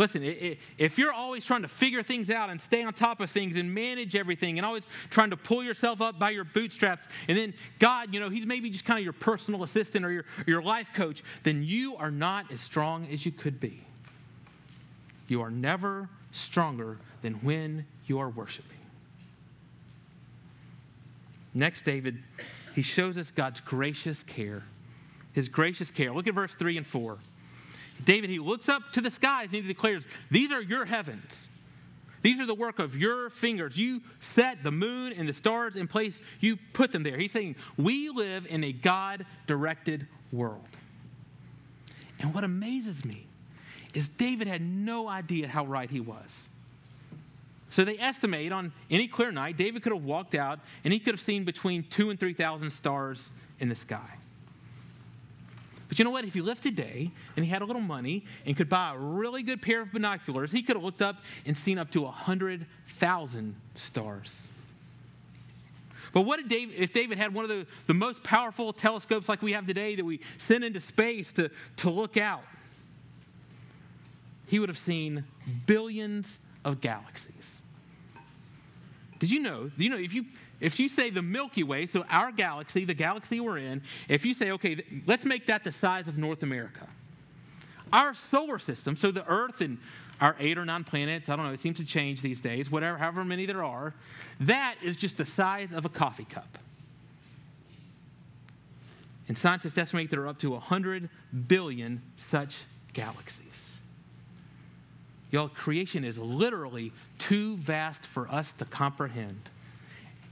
Listen, 0.02 0.24
if 0.80 0.98
you're 0.98 1.14
always 1.14 1.46
trying 1.46 1.62
to 1.62 1.68
figure 1.68 2.02
things 2.02 2.32
out 2.32 2.50
and 2.50 2.60
stay 2.60 2.82
on 2.82 2.92
top 2.92 3.22
of 3.22 3.30
things 3.30 3.56
and 3.56 3.72
manage 3.72 4.16
everything 4.16 4.58
and 4.58 4.66
always 4.66 4.88
trying 5.12 5.30
to 5.30 5.38
pull 5.38 5.64
yourself 5.64 6.02
up 6.02 6.18
by 6.18 6.32
your 6.32 6.44
bootstraps, 6.44 7.06
and 7.28 7.38
then 7.38 7.54
God, 7.78 8.12
you 8.12 8.20
know, 8.20 8.28
He's 8.28 8.48
maybe 8.48 8.72
just 8.72 8.84
kind 8.84 8.98
of 8.98 9.04
your 9.04 9.14
personal 9.14 9.62
assistant 9.62 10.04
or 10.04 10.10
your, 10.10 10.26
your 10.48 10.64
life 10.64 10.92
coach, 10.96 11.22
then 11.44 11.62
you 11.62 11.98
are 11.98 12.10
not 12.10 12.52
as 12.52 12.62
strong 12.62 13.06
as 13.12 13.28
you 13.28 13.32
could 13.32 13.60
be. 13.60 13.84
You 15.28 15.44
are 15.44 15.52
never 15.52 16.10
stronger 16.32 16.98
than 17.22 17.36
when 17.36 17.86
you 18.08 18.18
are 18.18 18.30
worshiping. 18.30 18.80
Next, 21.54 21.84
David, 21.84 22.24
he 22.74 22.82
shows 22.82 23.20
us 23.20 23.30
God's 23.30 23.60
gracious 23.60 24.24
care. 24.24 24.64
His 25.34 25.48
gracious 25.48 25.92
care. 25.92 26.12
Look 26.12 26.28
at 26.28 26.34
verse 26.34 26.56
3 26.56 26.78
and 26.78 26.88
4. 26.88 27.20
David, 28.06 28.30
he 28.30 28.40
looks 28.40 28.70
up 28.70 28.92
to 28.94 29.02
the 29.02 29.12
skies 29.12 29.54
and 29.54 29.62
he 29.62 29.68
declares, 29.68 30.06
These 30.30 30.52
are 30.52 30.62
your 30.62 30.86
heavens. 30.86 31.48
These 32.22 32.40
are 32.40 32.46
the 32.46 32.54
work 32.54 32.80
of 32.80 32.96
your 32.96 33.30
fingers. 33.30 33.78
You 33.78 34.02
set 34.20 34.64
the 34.64 34.72
moon 34.72 35.14
and 35.14 35.28
the 35.28 35.34
stars 35.34 35.76
in 35.76 35.88
place, 35.88 36.22
you 36.40 36.58
put 36.74 36.92
them 36.92 37.04
there. 37.04 37.18
He's 37.18 37.32
saying, 37.32 37.56
We 37.78 38.10
live 38.10 38.46
in 38.48 38.64
a 38.64 38.72
God 38.72 39.26
directed 39.48 40.08
world. 40.32 40.68
And 42.20 42.34
what 42.34 42.44
amazes 42.44 43.04
me 43.04 43.26
is 43.94 44.08
David 44.08 44.48
had 44.48 44.62
no 44.62 45.08
idea 45.08 45.48
how 45.48 45.66
right 45.66 45.90
he 45.90 46.00
was. 46.00 46.48
So 47.72 47.86
they 47.86 47.98
estimate 47.98 48.52
on 48.52 48.74
any 48.90 49.08
clear 49.08 49.32
night, 49.32 49.58
David 49.58 49.82
could 49.82 49.94
have 49.94 50.04
walked 50.04 50.36
out 50.36 50.60
and 50.84 50.94
he 50.94 51.00
could 51.00 51.14
have 51.14 51.22
seen 51.22 51.46
between 51.46 51.84
two 51.84 52.10
and 52.10 52.20
3,000 52.20 52.70
stars 52.70 53.32
in 53.60 53.70
the 53.70 53.76
sky. 53.76 54.18
But 55.92 56.00
you 56.00 56.06
know 56.06 56.12
what? 56.12 56.24
If 56.24 56.34
he 56.34 56.40
lived 56.40 56.64
today 56.64 57.12
and 57.36 57.44
he 57.44 57.52
had 57.52 57.62
a 57.62 57.66
little 57.66 57.82
money 57.82 58.24
and 58.46 58.56
could 58.56 58.70
buy 58.70 58.94
a 58.96 58.98
really 58.98 59.44
good 59.44 59.62
pair 59.62 59.82
of 59.82 59.92
binoculars, 59.92 60.50
he 60.50 60.64
could 60.64 60.78
have 60.78 60.86
looked 60.86 61.02
up 61.02 61.18
and 61.46 61.58
seen 61.58 61.78
up 61.78 61.92
to 61.92 62.04
100,000 62.04 63.56
stars. 63.76 64.48
But 66.14 66.22
what 66.22 66.40
if 66.40 66.48
David, 66.48 66.76
if 66.78 66.94
David 66.94 67.18
had 67.18 67.34
one 67.34 67.44
of 67.44 67.50
the, 67.50 67.68
the 67.88 67.94
most 67.94 68.24
powerful 68.24 68.72
telescopes 68.72 69.28
like 69.28 69.42
we 69.42 69.52
have 69.52 69.68
today 69.68 69.98
that 69.98 70.06
we 70.06 70.22
send 70.38 70.64
into 70.64 70.80
space 70.80 71.30
to, 71.34 71.52
to 71.76 71.90
look 71.90 72.16
out? 72.16 72.44
He 74.48 74.60
would 74.60 74.70
have 74.70 74.78
seen 74.78 75.26
billions 75.66 76.40
of 76.64 76.80
galaxies. 76.80 77.60
Did 79.20 79.30
you 79.30 79.42
know? 79.42 79.72
You 79.76 79.90
know 79.90 79.98
if 79.98 80.14
you 80.14 80.24
if 80.62 80.80
you 80.80 80.88
say 80.88 81.10
the 81.10 81.24
Milky 81.24 81.64
Way, 81.64 81.88
so 81.88 82.06
our 82.10 82.32
galaxy, 82.32 82.86
the 82.86 82.94
galaxy 82.94 83.40
we're 83.40 83.58
in, 83.58 83.82
if 84.08 84.24
you 84.24 84.36
say, 84.36 84.52
okay, 84.52 84.84
let's 85.08 85.26
make 85.26 85.48
that 85.48 85.64
the 85.64 85.72
size 85.72 86.08
of 86.08 86.18
North 86.18 86.44
America. 86.44 86.88
Our 87.92 88.14
solar 88.14 88.60
system, 88.60 88.96
so 88.96 89.12
the 89.12 89.26
Earth 89.28 89.60
and 89.60 89.80
our 90.22 90.36
eight 90.40 90.60
or 90.60 90.64
nine 90.64 90.84
planets, 90.84 91.30
I 91.30 91.36
don't 91.36 91.46
know, 91.46 91.52
it 91.52 91.60
seems 91.60 91.78
to 91.78 91.86
change 91.86 92.22
these 92.22 92.40
days, 92.40 92.70
whatever, 92.70 93.00
however 93.00 93.26
many 93.26 93.48
there 93.48 93.64
are, 93.64 93.96
that 94.40 94.76
is 94.84 94.96
just 94.96 95.18
the 95.18 95.26
size 95.26 95.74
of 95.74 95.84
a 95.84 95.90
coffee 95.90 96.26
cup. 96.26 96.60
And 99.28 99.36
scientists 99.36 99.78
estimate 99.78 100.12
there 100.12 100.22
are 100.22 100.28
up 100.28 100.40
to 100.40 100.52
100 100.52 101.10
billion 101.48 102.04
such 102.18 102.60
galaxies. 102.94 103.78
Y'all, 105.32 105.48
creation 105.48 106.04
is 106.04 106.20
literally 106.20 106.92
too 107.18 107.58
vast 107.58 108.06
for 108.06 108.28
us 108.30 108.52
to 108.54 108.66
comprehend 108.66 109.50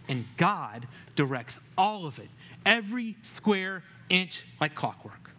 and 0.10 0.26
God 0.36 0.88
directs 1.16 1.58
all 1.78 2.06
of 2.06 2.20
it, 2.20 2.28
every 2.66 3.16
square 3.24 3.84
inch 4.10 4.44
like 4.60 4.76
clockwork. 4.76 5.32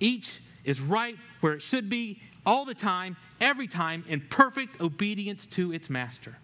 Each 0.00 0.32
is 0.64 0.80
right 0.80 1.16
where 1.40 1.52
it 1.52 1.62
should 1.62 1.88
be 1.88 2.20
all 2.44 2.64
the 2.64 2.74
time, 2.74 3.16
every 3.40 3.68
time, 3.68 4.04
in 4.08 4.20
perfect 4.20 4.80
obedience 4.80 5.46
to 5.46 5.72
its 5.72 5.88
master. 5.88 6.36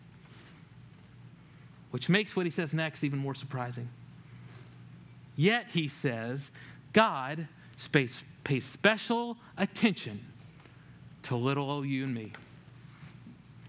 Which 1.90 2.08
makes 2.08 2.36
what 2.36 2.46
he 2.46 2.50
says 2.50 2.72
next 2.72 3.02
even 3.02 3.18
more 3.18 3.34
surprising. 3.34 3.88
Yet, 5.34 5.66
he 5.72 5.88
says, 5.88 6.50
God 6.92 7.48
pays, 7.92 8.22
special 8.60 9.36
attention 9.56 10.20
to 11.24 11.36
little 11.36 11.70
old 11.70 11.86
you 11.86 12.04
and 12.04 12.14
me. 12.14 12.32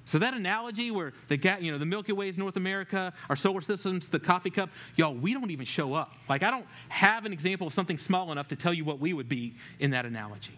So 0.10 0.18
that 0.18 0.34
analogy 0.34 0.90
where 0.90 1.14
the 1.28 1.38
you 1.62 1.72
know 1.72 1.78
the 1.78 1.86
Milky 1.86 2.14
Way 2.14 2.30
is 2.30 2.38
North 2.38 2.58
America, 2.58 3.14
our 3.30 3.36
solar 3.36 3.62
system's 3.62 4.08
the 4.08 4.18
coffee 4.18 4.50
cup, 4.50 4.72
y'all, 4.96 5.14
we 5.14 5.36
don't 5.36 5.52
even 5.52 5.68
show 5.68 5.94
up. 5.94 6.16
Like 6.28 6.42
I 6.42 6.50
don't 6.50 6.66
have 6.88 7.26
an 7.26 7.32
example 7.32 7.68
of 7.68 7.74
something 7.74 8.00
small 8.00 8.32
enough 8.32 8.48
to 8.48 8.56
tell 8.56 8.74
you 8.74 8.84
what 8.84 9.00
we 9.00 9.14
would 9.14 9.30
be 9.30 9.54
in 9.78 9.92
that 9.92 10.08
analogy. 10.08 10.58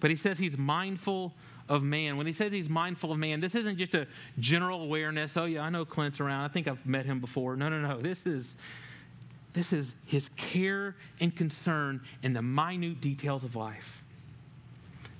But 0.00 0.08
he 0.08 0.16
says 0.16 0.38
he's 0.38 0.56
mindful 0.56 1.34
of 1.68 1.82
man. 1.82 2.16
When 2.16 2.26
he 2.26 2.32
says 2.32 2.54
he's 2.54 2.70
mindful 2.70 3.12
of 3.12 3.18
man, 3.18 3.40
this 3.40 3.54
isn't 3.54 3.76
just 3.76 3.94
a 3.94 4.06
general 4.38 4.80
awareness. 4.80 5.36
Oh 5.36 5.44
yeah, 5.44 5.60
I 5.60 5.68
know 5.68 5.84
Clint's 5.84 6.20
around. 6.20 6.44
I 6.44 6.48
think 6.48 6.68
I've 6.68 6.86
met 6.86 7.04
him 7.04 7.20
before. 7.20 7.54
No, 7.54 7.68
no, 7.68 7.82
no. 7.82 8.00
This 8.00 8.24
is 8.24 8.56
this 9.52 9.74
is 9.74 9.94
his 10.06 10.30
care 10.38 10.96
and 11.20 11.36
concern 11.36 12.00
in 12.22 12.32
the 12.32 12.40
minute 12.40 13.02
details 13.02 13.44
of 13.44 13.56
life. 13.56 13.99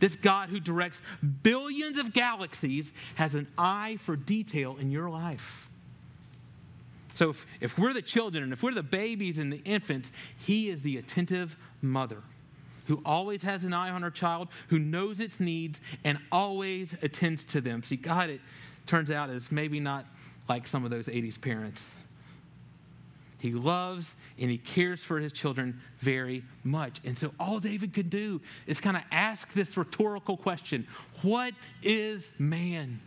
This 0.01 0.17
God 0.17 0.49
who 0.49 0.59
directs 0.59 1.01
billions 1.43 1.99
of 1.99 2.13
galaxies 2.13 2.93
has 3.15 3.35
an 3.35 3.47
eye 3.57 3.99
for 4.01 4.17
detail 4.17 4.77
in 4.79 4.91
your 4.91 5.09
life. 5.09 5.69
So 7.15 7.31
if, 7.31 7.47
if 7.61 7.79
we're 7.79 7.93
the 7.93 8.03
children 8.03 8.43
and 8.43 8.53
if 8.53 8.63
we're 8.63 8.73
the 8.73 8.83
babies 8.83 9.39
and 9.39 9.53
the 9.53 9.63
infants, 9.65 10.11
He 10.39 10.69
is 10.71 10.83
the 10.83 10.97
attentive 10.97 11.57
mother 11.83 12.23
who 12.87 13.01
always 13.05 13.45
has 13.45 13.63
an 13.63 13.73
eye 13.73 13.91
on 13.91 14.03
her 14.03 14.11
child, 14.11 14.49
who 14.69 14.79
knows 14.79 15.21
its 15.21 15.39
needs, 15.39 15.81
and 16.03 16.19
always 16.33 16.97
attends 17.03 17.45
to 17.45 17.61
them. 17.61 17.85
See, 17.85 17.95
God, 17.95 18.31
it 18.31 18.41
turns 18.85 19.13
out, 19.13 19.31
is 19.31 19.53
maybe 19.53 19.79
not 19.79 20.07
like 20.49 20.67
some 20.67 20.85
of 20.85 20.91
those 20.91 21.07
80s 21.07 21.41
parents. 21.41 22.00
He 23.41 23.53
loves 23.53 24.17
and 24.39 24.51
he 24.51 24.59
cares 24.59 25.03
for 25.03 25.19
his 25.19 25.33
children 25.33 25.81
very 25.99 26.45
much. 26.63 27.01
And 27.05 27.19
so 27.19 27.33
all 27.41 27.59
David 27.59 27.95
could 27.95 28.11
do 28.11 28.41
is 28.67 28.81
kind 28.81 28.97
of 28.97 29.03
ask 29.11 29.53
this 29.55 29.77
rhetorical 29.77 30.37
question 30.37 30.87
What 31.23 31.55
is 31.83 32.31
man? 32.39 33.01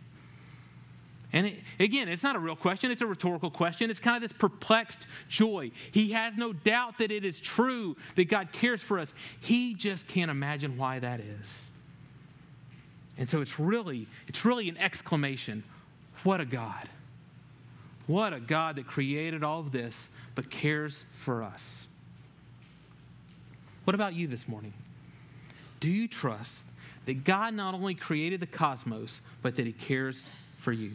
And 1.32 1.46
it, 1.48 1.60
again, 1.80 2.08
it's 2.08 2.22
not 2.22 2.36
a 2.36 2.38
real 2.38 2.56
question, 2.56 2.90
it's 2.90 3.02
a 3.02 3.06
rhetorical 3.06 3.50
question. 3.50 3.90
It's 3.90 3.98
kind 3.98 4.16
of 4.16 4.28
this 4.28 4.36
perplexed 4.36 5.06
joy. 5.28 5.70
He 5.90 6.12
has 6.12 6.36
no 6.36 6.52
doubt 6.52 6.98
that 6.98 7.10
it 7.10 7.24
is 7.24 7.40
true 7.40 7.96
that 8.16 8.28
God 8.28 8.52
cares 8.52 8.82
for 8.82 8.98
us. 8.98 9.14
He 9.40 9.74
just 9.74 10.06
can't 10.06 10.30
imagine 10.30 10.76
why 10.76 10.98
that 10.98 11.20
is. 11.20 11.70
And 13.18 13.28
so 13.28 13.40
it's 13.40 13.58
really, 13.58 14.08
it's 14.26 14.44
really 14.44 14.68
an 14.68 14.76
exclamation. 14.78 15.64
What 16.22 16.40
a 16.40 16.44
God. 16.44 16.88
What 18.06 18.32
a 18.32 18.40
God 18.40 18.76
that 18.76 18.86
created 18.86 19.42
all 19.42 19.60
of 19.60 19.72
this 19.72 20.08
but 20.34 20.50
cares 20.50 21.04
for 21.12 21.42
us. 21.42 21.88
What 23.84 23.94
about 23.94 24.14
you 24.14 24.26
this 24.26 24.48
morning? 24.48 24.72
Do 25.80 25.90
you 25.90 26.08
trust 26.08 26.54
that 27.06 27.24
God 27.24 27.54
not 27.54 27.74
only 27.74 27.94
created 27.94 28.40
the 28.40 28.46
cosmos, 28.46 29.20
but 29.42 29.56
that 29.56 29.66
He 29.66 29.72
cares 29.72 30.24
for 30.56 30.72
you? 30.72 30.92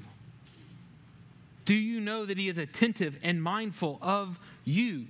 Do 1.66 1.76
you 1.76 2.00
know 2.00 2.26
that 2.26 2.38
He 2.38 2.50
is 2.50 2.58
attentive 2.58 3.18
and 3.22 3.42
mindful 3.42 4.00
of 4.02 4.40
you? 4.66 5.06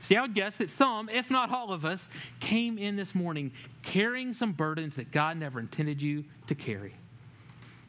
See, 0.00 0.16
I 0.16 0.22
would 0.22 0.34
guess 0.34 0.56
that 0.58 0.70
some, 0.70 1.08
if 1.08 1.30
not 1.30 1.50
all 1.50 1.72
of 1.72 1.84
us, 1.84 2.06
came 2.40 2.78
in 2.78 2.96
this 2.96 3.14
morning 3.14 3.52
carrying 3.82 4.32
some 4.32 4.52
burdens 4.52 4.94
that 4.96 5.10
God 5.10 5.36
never 5.36 5.58
intended 5.58 6.00
you 6.00 6.24
to 6.46 6.54
carry 6.54 6.94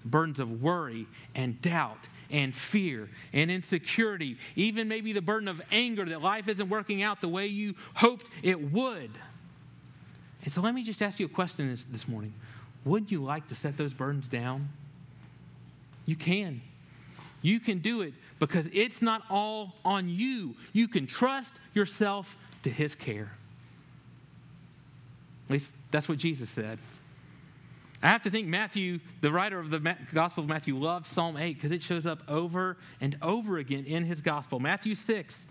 burdens 0.05 0.39
of 0.39 0.61
worry 0.61 1.07
and 1.35 1.61
doubt 1.61 2.07
and 2.31 2.55
fear 2.55 3.09
and 3.33 3.49
insecurity, 3.49 4.37
even 4.55 4.87
maybe 4.87 5.13
the 5.13 5.21
burden 5.21 5.47
of 5.47 5.61
anger 5.71 6.05
that 6.05 6.21
life 6.21 6.47
isn't 6.47 6.69
working 6.69 7.01
out 7.01 7.21
the 7.21 7.27
way 7.27 7.47
you 7.47 7.75
hoped 7.95 8.29
it 8.43 8.71
would. 8.71 9.11
And 10.43 10.51
so 10.51 10.61
let 10.61 10.73
me 10.73 10.83
just 10.83 11.01
ask 11.01 11.19
you 11.19 11.25
a 11.25 11.29
question 11.29 11.69
this, 11.69 11.83
this 11.85 12.07
morning. 12.07 12.33
Would 12.85 13.11
you 13.11 13.23
like 13.23 13.47
to 13.47 13.55
set 13.55 13.77
those 13.77 13.93
burdens 13.93 14.27
down? 14.27 14.69
You 16.05 16.15
can. 16.15 16.61
You 17.41 17.59
can 17.59 17.79
do 17.79 18.01
it 18.01 18.13
because 18.39 18.69
it's 18.73 19.01
not 19.01 19.23
all 19.29 19.75
on 19.83 20.09
you. 20.09 20.55
You 20.73 20.87
can 20.87 21.07
trust 21.07 21.51
yourself 21.73 22.37
to 22.63 22.69
His 22.69 22.95
care. 22.95 23.31
At 25.47 25.53
least 25.53 25.71
that's 25.91 26.07
what 26.07 26.17
Jesus 26.17 26.49
said. 26.49 26.77
I 28.01 28.07
have 28.07 28.23
to 28.23 28.29
think 28.29 28.47
Matthew, 28.47 28.99
the 29.21 29.31
writer 29.31 29.59
of 29.59 29.69
the 29.69 29.95
Gospel 30.13 30.43
of 30.43 30.49
Matthew, 30.49 30.77
loved 30.77 31.05
Psalm 31.07 31.35
8 31.35 31.53
because 31.53 31.71
it 31.71 31.83
shows 31.83 32.05
up 32.05 32.23
over 32.29 32.77
and 33.01 33.17
over 33.21 33.57
again 33.57 33.85
in 33.85 34.05
his 34.05 34.21
Gospel. 34.21 34.59
Matthew 34.59 34.95
6. 34.95 35.45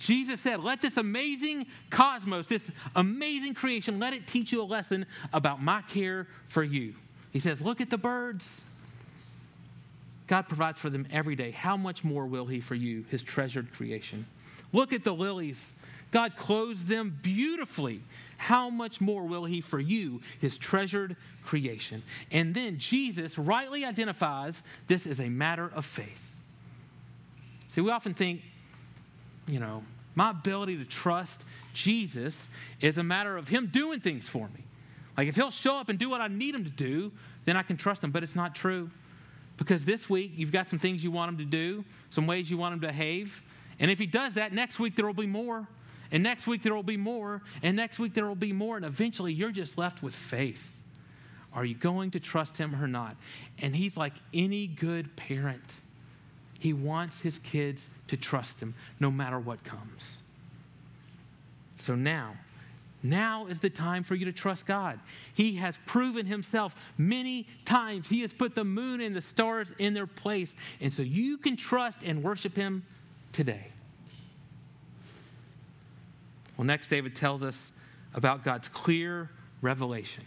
Jesus 0.00 0.40
said, 0.40 0.60
Let 0.60 0.80
this 0.80 0.96
amazing 0.96 1.66
cosmos, 1.90 2.46
this 2.46 2.68
amazing 2.96 3.54
creation, 3.54 3.98
let 3.98 4.12
it 4.12 4.26
teach 4.26 4.52
you 4.52 4.62
a 4.62 4.64
lesson 4.64 5.06
about 5.32 5.62
my 5.62 5.82
care 5.82 6.26
for 6.48 6.62
you. 6.62 6.94
He 7.32 7.40
says, 7.40 7.60
Look 7.60 7.80
at 7.80 7.90
the 7.90 7.98
birds. 7.98 8.46
God 10.26 10.42
provides 10.46 10.78
for 10.78 10.90
them 10.90 11.06
every 11.10 11.36
day. 11.36 11.52
How 11.52 11.76
much 11.76 12.04
more 12.04 12.26
will 12.26 12.46
He 12.46 12.60
for 12.60 12.74
you, 12.74 13.04
His 13.10 13.22
treasured 13.22 13.72
creation? 13.72 14.26
Look 14.72 14.92
at 14.92 15.04
the 15.04 15.14
lilies. 15.14 15.72
God 16.10 16.36
clothes 16.36 16.84
them 16.84 17.18
beautifully 17.22 18.02
how 18.38 18.70
much 18.70 19.00
more 19.00 19.24
will 19.24 19.44
he 19.44 19.60
for 19.60 19.80
you, 19.80 20.22
his 20.40 20.56
treasured 20.56 21.16
creation? 21.44 22.02
And 22.30 22.54
then 22.54 22.78
Jesus 22.78 23.36
rightly 23.36 23.84
identifies 23.84 24.62
this 24.86 25.06
as 25.06 25.20
a 25.20 25.28
matter 25.28 25.70
of 25.74 25.84
faith. 25.84 26.36
See, 27.66 27.80
we 27.80 27.90
often 27.90 28.14
think, 28.14 28.42
you 29.48 29.58
know, 29.58 29.82
my 30.14 30.30
ability 30.30 30.78
to 30.78 30.84
trust 30.84 31.44
Jesus 31.74 32.38
is 32.80 32.96
a 32.96 33.02
matter 33.02 33.36
of 33.36 33.48
him 33.48 33.66
doing 33.66 34.00
things 34.00 34.28
for 34.28 34.48
me. 34.48 34.64
Like 35.16 35.26
if 35.28 35.34
he'll 35.34 35.50
show 35.50 35.76
up 35.76 35.88
and 35.88 35.98
do 35.98 36.08
what 36.08 36.20
I 36.20 36.28
need 36.28 36.54
him 36.54 36.64
to 36.64 36.70
do, 36.70 37.10
then 37.44 37.56
I 37.56 37.62
can 37.62 37.76
trust 37.76 38.04
him. 38.04 38.12
But 38.12 38.22
it's 38.22 38.36
not 38.36 38.54
true. 38.54 38.88
Because 39.56 39.84
this 39.84 40.08
week 40.08 40.32
you've 40.36 40.52
got 40.52 40.68
some 40.68 40.78
things 40.78 41.02
you 41.02 41.10
want 41.10 41.30
him 41.30 41.38
to 41.38 41.44
do, 41.44 41.84
some 42.10 42.28
ways 42.28 42.50
you 42.50 42.56
want 42.56 42.74
him 42.74 42.80
to 42.80 42.86
behave. 42.86 43.42
And 43.80 43.90
if 43.90 43.98
he 43.98 44.06
does 44.06 44.34
that, 44.34 44.52
next 44.52 44.78
week 44.78 44.94
there 44.94 45.06
will 45.06 45.12
be 45.12 45.26
more. 45.26 45.66
And 46.10 46.22
next 46.22 46.46
week 46.46 46.62
there 46.62 46.74
will 46.74 46.82
be 46.82 46.96
more. 46.96 47.42
And 47.62 47.76
next 47.76 47.98
week 47.98 48.14
there 48.14 48.26
will 48.26 48.34
be 48.34 48.52
more. 48.52 48.76
And 48.76 48.84
eventually 48.84 49.32
you're 49.32 49.52
just 49.52 49.76
left 49.76 50.02
with 50.02 50.14
faith. 50.14 50.72
Are 51.52 51.64
you 51.64 51.74
going 51.74 52.10
to 52.12 52.20
trust 52.20 52.58
him 52.58 52.74
or 52.80 52.86
not? 52.86 53.16
And 53.58 53.74
he's 53.74 53.96
like 53.96 54.14
any 54.32 54.66
good 54.66 55.16
parent. 55.16 55.74
He 56.58 56.72
wants 56.72 57.20
his 57.20 57.38
kids 57.38 57.86
to 58.08 58.16
trust 58.16 58.60
him 58.60 58.74
no 59.00 59.10
matter 59.10 59.38
what 59.38 59.64
comes. 59.64 60.18
So 61.76 61.94
now, 61.94 62.34
now 63.02 63.46
is 63.46 63.60
the 63.60 63.70
time 63.70 64.02
for 64.02 64.14
you 64.14 64.24
to 64.24 64.32
trust 64.32 64.66
God. 64.66 64.98
He 65.32 65.56
has 65.56 65.78
proven 65.86 66.26
himself 66.26 66.74
many 66.96 67.46
times. 67.64 68.08
He 68.08 68.22
has 68.22 68.32
put 68.32 68.54
the 68.54 68.64
moon 68.64 69.00
and 69.00 69.14
the 69.14 69.22
stars 69.22 69.72
in 69.78 69.94
their 69.94 70.06
place. 70.06 70.56
And 70.80 70.92
so 70.92 71.02
you 71.02 71.38
can 71.38 71.56
trust 71.56 72.00
and 72.04 72.22
worship 72.22 72.56
him 72.56 72.84
today. 73.32 73.68
Well, 76.58 76.66
next, 76.66 76.88
David 76.88 77.14
tells 77.14 77.42
us 77.42 77.70
about 78.12 78.44
God's 78.44 78.68
clear 78.68 79.30
revelation. 79.62 80.24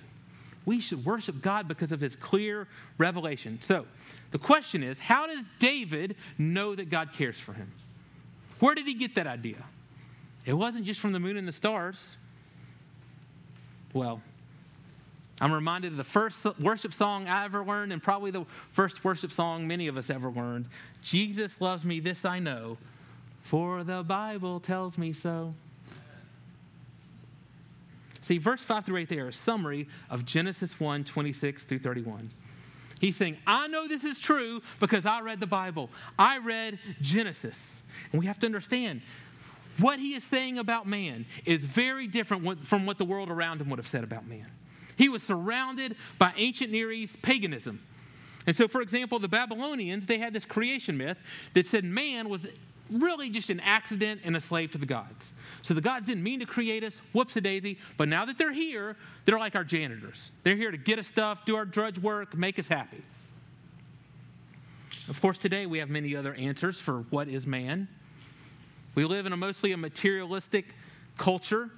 We 0.66 0.80
should 0.80 1.06
worship 1.06 1.42
God 1.42 1.68
because 1.68 1.92
of 1.92 2.00
his 2.00 2.16
clear 2.16 2.68
revelation. 2.98 3.60
So, 3.62 3.86
the 4.32 4.40
question 4.40 4.82
is 4.82 4.98
how 4.98 5.28
does 5.28 5.44
David 5.60 6.16
know 6.38 6.74
that 6.74 6.90
God 6.90 7.14
cares 7.14 7.38
for 7.38 7.54
him? 7.54 7.72
Where 8.60 8.74
did 8.74 8.86
he 8.86 8.94
get 8.94 9.16
that 9.16 9.28
idea? 9.28 9.64
It 10.46 10.54
wasn't 10.54 10.86
just 10.86 11.00
from 11.00 11.12
the 11.12 11.20
moon 11.20 11.36
and 11.36 11.48
the 11.48 11.52
stars. 11.52 12.16
Well, 13.94 14.22
I'm 15.42 15.52
reminded 15.52 15.92
of 15.92 15.98
the 15.98 16.04
first 16.04 16.38
worship 16.60 16.94
song 16.94 17.28
I 17.28 17.46
ever 17.46 17.66
learned, 17.66 17.92
and 17.92 18.02
probably 18.02 18.32
the 18.32 18.46
first 18.72 19.04
worship 19.04 19.32
song 19.32 19.68
many 19.68 19.88
of 19.88 19.98
us 19.98 20.10
ever 20.10 20.30
learned 20.30 20.68
Jesus 21.02 21.60
loves 21.60 21.84
me, 21.84 22.00
this 22.00 22.24
I 22.24 22.40
know, 22.40 22.78
for 23.42 23.84
the 23.84 24.04
Bible 24.04 24.60
tells 24.60 24.98
me 24.98 25.12
so. 25.12 25.54
See, 28.22 28.38
verse 28.38 28.64
5 28.64 28.86
through 28.86 28.98
8 28.98 29.10
there, 29.10 29.28
a 29.28 29.34
summary 29.34 29.88
of 30.10 30.26
Genesis 30.26 30.80
1 30.80 31.04
26 31.04 31.64
through 31.64 31.80
31. 31.80 32.30
He's 33.00 33.16
saying, 33.16 33.38
I 33.48 33.68
know 33.68 33.88
this 33.88 34.04
is 34.04 34.20
true 34.20 34.62
because 34.80 35.08
I 35.08 35.22
read 35.22 35.40
the 35.40 35.48
Bible. 35.48 35.90
I 36.20 36.38
read 36.38 36.78
Genesis. 37.02 37.82
And 38.12 38.20
we 38.20 38.28
have 38.28 38.40
to 38.40 38.46
understand 38.46 39.02
what 39.80 40.00
he 40.00 40.14
is 40.14 40.24
saying 40.24 40.60
about 40.60 40.86
man 40.86 41.26
is 41.46 41.66
very 41.66 42.06
different 42.06 42.66
from 42.66 42.86
what 42.86 43.00
the 43.00 43.06
world 43.06 43.32
around 43.32 43.60
him 43.60 43.70
would 43.72 43.80
have 43.80 43.88
said 43.88 44.04
about 44.04 44.28
man. 44.28 44.48
He 44.98 45.10
was 45.10 45.24
surrounded 45.24 45.96
by 46.20 46.34
ancient 46.38 46.72
Near 46.72 46.92
East 46.92 47.22
paganism. 47.24 47.82
And 48.46 48.56
so, 48.56 48.68
for 48.68 48.82
example, 48.82 49.18
the 49.18 49.28
Babylonians, 49.28 50.06
they 50.06 50.20
had 50.20 50.34
this 50.34 50.46
creation 50.46 50.98
myth 50.98 51.18
that 51.56 51.66
said 51.66 51.84
man 51.84 52.30
was 52.30 52.46
really 52.92 53.30
just 53.30 53.50
an 53.50 53.60
accident 53.62 54.22
and 54.24 54.36
a 54.36 54.42
slave 54.42 54.72
to 54.72 54.78
the 54.78 54.86
gods. 54.86 55.32
So 55.62 55.74
the 55.74 55.82
gods 55.82 56.06
didn't 56.06 56.24
mean 56.24 56.40
to 56.40 56.46
create 56.46 56.84
us, 56.84 57.02
whoops 57.14 57.36
a 57.36 57.42
daisy, 57.42 57.78
but 57.98 58.08
now 58.08 58.26
that 58.26 58.38
they're 58.38 58.52
here, 58.52 58.96
they're 59.26 59.40
like 59.40 59.56
our 59.56 59.64
janitors. 59.64 60.32
They're 60.44 60.56
here 60.56 60.72
to 60.72 60.78
get 60.78 61.00
us 61.00 61.08
stuff, 61.08 61.46
do 61.46 61.56
our 61.56 61.66
drudge 61.66 61.98
work, 62.00 62.36
make 62.36 62.60
us 62.60 62.68
happy. 62.68 63.04
Of 65.08 65.22
course, 65.22 65.38
today 65.38 65.66
we 65.66 65.80
have 65.80 65.90
many 65.90 66.16
other 66.16 66.34
answers 66.36 66.80
for 66.80 67.02
what 67.10 67.28
is 67.28 67.46
man. 67.48 67.88
We 68.96 69.06
live 69.06 69.26
in 69.26 69.34
a 69.34 69.38
mostly 69.38 69.72
a 69.72 69.78
materialistic 69.78 70.76
culture. 71.18 71.70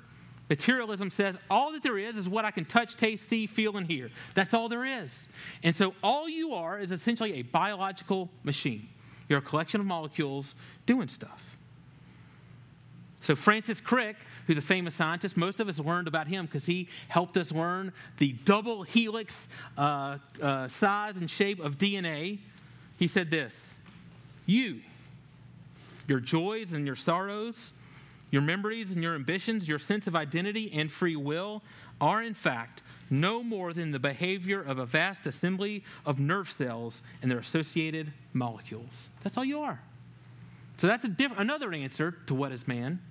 Materialism 0.49 1.09
says 1.09 1.35
all 1.49 1.71
that 1.71 1.83
there 1.83 1.97
is 1.97 2.17
is 2.17 2.27
what 2.27 2.45
I 2.45 2.51
can 2.51 2.65
touch, 2.65 2.97
taste, 2.97 3.27
see, 3.29 3.47
feel, 3.47 3.77
and 3.77 3.87
hear. 3.87 4.09
That's 4.33 4.53
all 4.53 4.69
there 4.69 4.85
is. 4.85 5.27
And 5.63 5.75
so 5.75 5.93
all 6.03 6.27
you 6.27 6.53
are 6.53 6.79
is 6.79 6.91
essentially 6.91 7.35
a 7.35 7.41
biological 7.43 8.29
machine. 8.43 8.87
You're 9.29 9.39
a 9.39 9.41
collection 9.41 9.79
of 9.79 9.87
molecules 9.87 10.55
doing 10.85 11.07
stuff. 11.07 11.53
So, 13.23 13.37
Francis 13.37 13.79
Crick, 13.79 14.17
who's 14.47 14.57
a 14.57 14.61
famous 14.61 14.95
scientist, 14.95 15.37
most 15.37 15.61
of 15.61 15.69
us 15.69 15.79
learned 15.79 16.09
about 16.09 16.27
him 16.27 16.45
because 16.45 16.65
he 16.65 16.89
helped 17.07 17.37
us 17.37 17.53
learn 17.53 17.93
the 18.17 18.33
double 18.43 18.83
helix 18.83 19.35
uh, 19.77 20.17
uh, 20.41 20.67
size 20.67 21.15
and 21.15 21.31
shape 21.31 21.61
of 21.61 21.77
DNA. 21.77 22.39
He 22.99 23.07
said 23.07 23.31
this 23.31 23.75
You, 24.45 24.81
your 26.05 26.19
joys 26.19 26.73
and 26.73 26.85
your 26.85 26.97
sorrows, 26.97 27.71
your 28.29 28.41
memories 28.41 28.93
and 28.93 29.01
your 29.01 29.15
ambitions, 29.15 29.69
your 29.69 29.79
sense 29.79 30.05
of 30.05 30.17
identity 30.17 30.69
and 30.73 30.91
free 30.91 31.15
will 31.15 31.63
are, 32.01 32.21
in 32.21 32.33
fact, 32.33 32.81
no 33.09 33.43
more 33.43 33.73
than 33.73 33.91
the 33.91 33.99
behavior 33.99 34.61
of 34.61 34.79
a 34.79 34.85
vast 34.85 35.27
assembly 35.27 35.83
of 36.05 36.19
nerve 36.19 36.49
cells 36.49 37.01
and 37.21 37.29
their 37.29 37.39
associated 37.39 38.11
molecules. 38.33 39.09
That's 39.21 39.37
all 39.37 39.45
you 39.45 39.61
are. 39.61 39.81
So 40.77 40.87
that's 40.87 41.03
a 41.03 41.09
diff- 41.09 41.37
another 41.37 41.73
answer 41.73 42.17
to 42.27 42.33
what 42.33 42.51
is 42.51 42.67
man. 42.67 43.01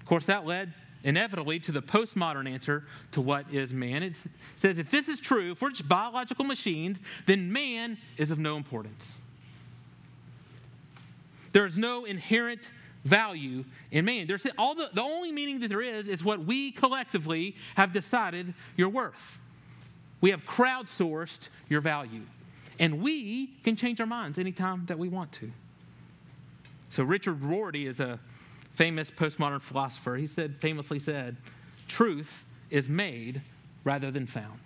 Of 0.00 0.06
course, 0.06 0.26
that 0.26 0.46
led 0.46 0.72
inevitably 1.04 1.60
to 1.60 1.72
the 1.72 1.82
postmodern 1.82 2.50
answer 2.50 2.84
to 3.12 3.20
what 3.20 3.46
is 3.52 3.72
man. 3.72 4.02
It 4.02 4.16
says 4.56 4.78
if 4.78 4.90
this 4.90 5.08
is 5.08 5.20
true, 5.20 5.52
if 5.52 5.62
we're 5.62 5.70
just 5.70 5.88
biological 5.88 6.44
machines, 6.44 7.00
then 7.26 7.52
man 7.52 7.98
is 8.16 8.30
of 8.30 8.38
no 8.38 8.56
importance. 8.56 9.14
There's 11.52 11.78
no 11.78 12.04
inherent 12.04 12.70
value 13.06 13.64
in 13.90 14.04
man. 14.04 14.26
There's 14.26 14.46
all 14.58 14.74
the, 14.74 14.90
the 14.92 15.02
only 15.02 15.32
meaning 15.32 15.60
that 15.60 15.68
there 15.68 15.80
is 15.80 16.08
is 16.08 16.24
what 16.24 16.40
we 16.40 16.72
collectively 16.72 17.56
have 17.76 17.92
decided 17.92 18.52
you're 18.76 18.88
worth. 18.88 19.38
We 20.20 20.30
have 20.30 20.44
crowdsourced 20.44 21.48
your 21.68 21.80
value. 21.80 22.22
And 22.78 23.00
we 23.00 23.46
can 23.62 23.76
change 23.76 24.00
our 24.00 24.06
minds 24.06 24.38
anytime 24.38 24.86
that 24.86 24.98
we 24.98 25.08
want 25.08 25.32
to. 25.32 25.50
So 26.90 27.04
Richard 27.04 27.42
Rorty 27.42 27.86
is 27.86 28.00
a 28.00 28.18
famous 28.74 29.10
postmodern 29.10 29.62
philosopher. 29.62 30.16
He 30.16 30.26
said 30.26 30.56
famously 30.60 30.98
said, 30.98 31.36
truth 31.88 32.44
is 32.70 32.88
made 32.88 33.40
rather 33.84 34.10
than 34.10 34.26
found. 34.26 34.60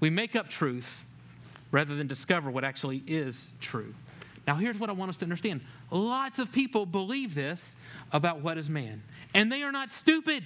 We 0.00 0.08
make 0.08 0.36
up 0.36 0.48
truth 0.48 1.04
rather 1.70 1.96
than 1.96 2.06
discover 2.06 2.50
what 2.50 2.64
actually 2.64 3.02
is 3.06 3.52
true. 3.60 3.94
Now, 4.48 4.54
here's 4.54 4.78
what 4.78 4.88
I 4.88 4.94
want 4.94 5.10
us 5.10 5.18
to 5.18 5.26
understand 5.26 5.60
lots 5.90 6.38
of 6.38 6.50
people 6.50 6.86
believe 6.86 7.34
this 7.34 7.62
about 8.12 8.40
what 8.40 8.56
is 8.56 8.70
man, 8.70 9.02
and 9.34 9.52
they 9.52 9.62
are 9.62 9.70
not 9.70 9.92
stupid. 9.92 10.42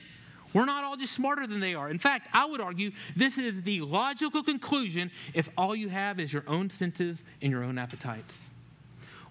We're 0.52 0.64
not 0.64 0.82
all 0.82 0.96
just 0.96 1.14
smarter 1.14 1.46
than 1.46 1.60
they 1.60 1.76
are. 1.76 1.88
In 1.88 2.00
fact, 2.00 2.28
I 2.32 2.44
would 2.44 2.60
argue 2.60 2.90
this 3.14 3.38
is 3.38 3.62
the 3.62 3.80
logical 3.82 4.42
conclusion 4.42 5.12
if 5.34 5.48
all 5.56 5.76
you 5.76 5.88
have 5.88 6.18
is 6.18 6.32
your 6.32 6.42
own 6.48 6.68
senses 6.68 7.22
and 7.40 7.52
your 7.52 7.62
own 7.62 7.78
appetites. 7.78 8.42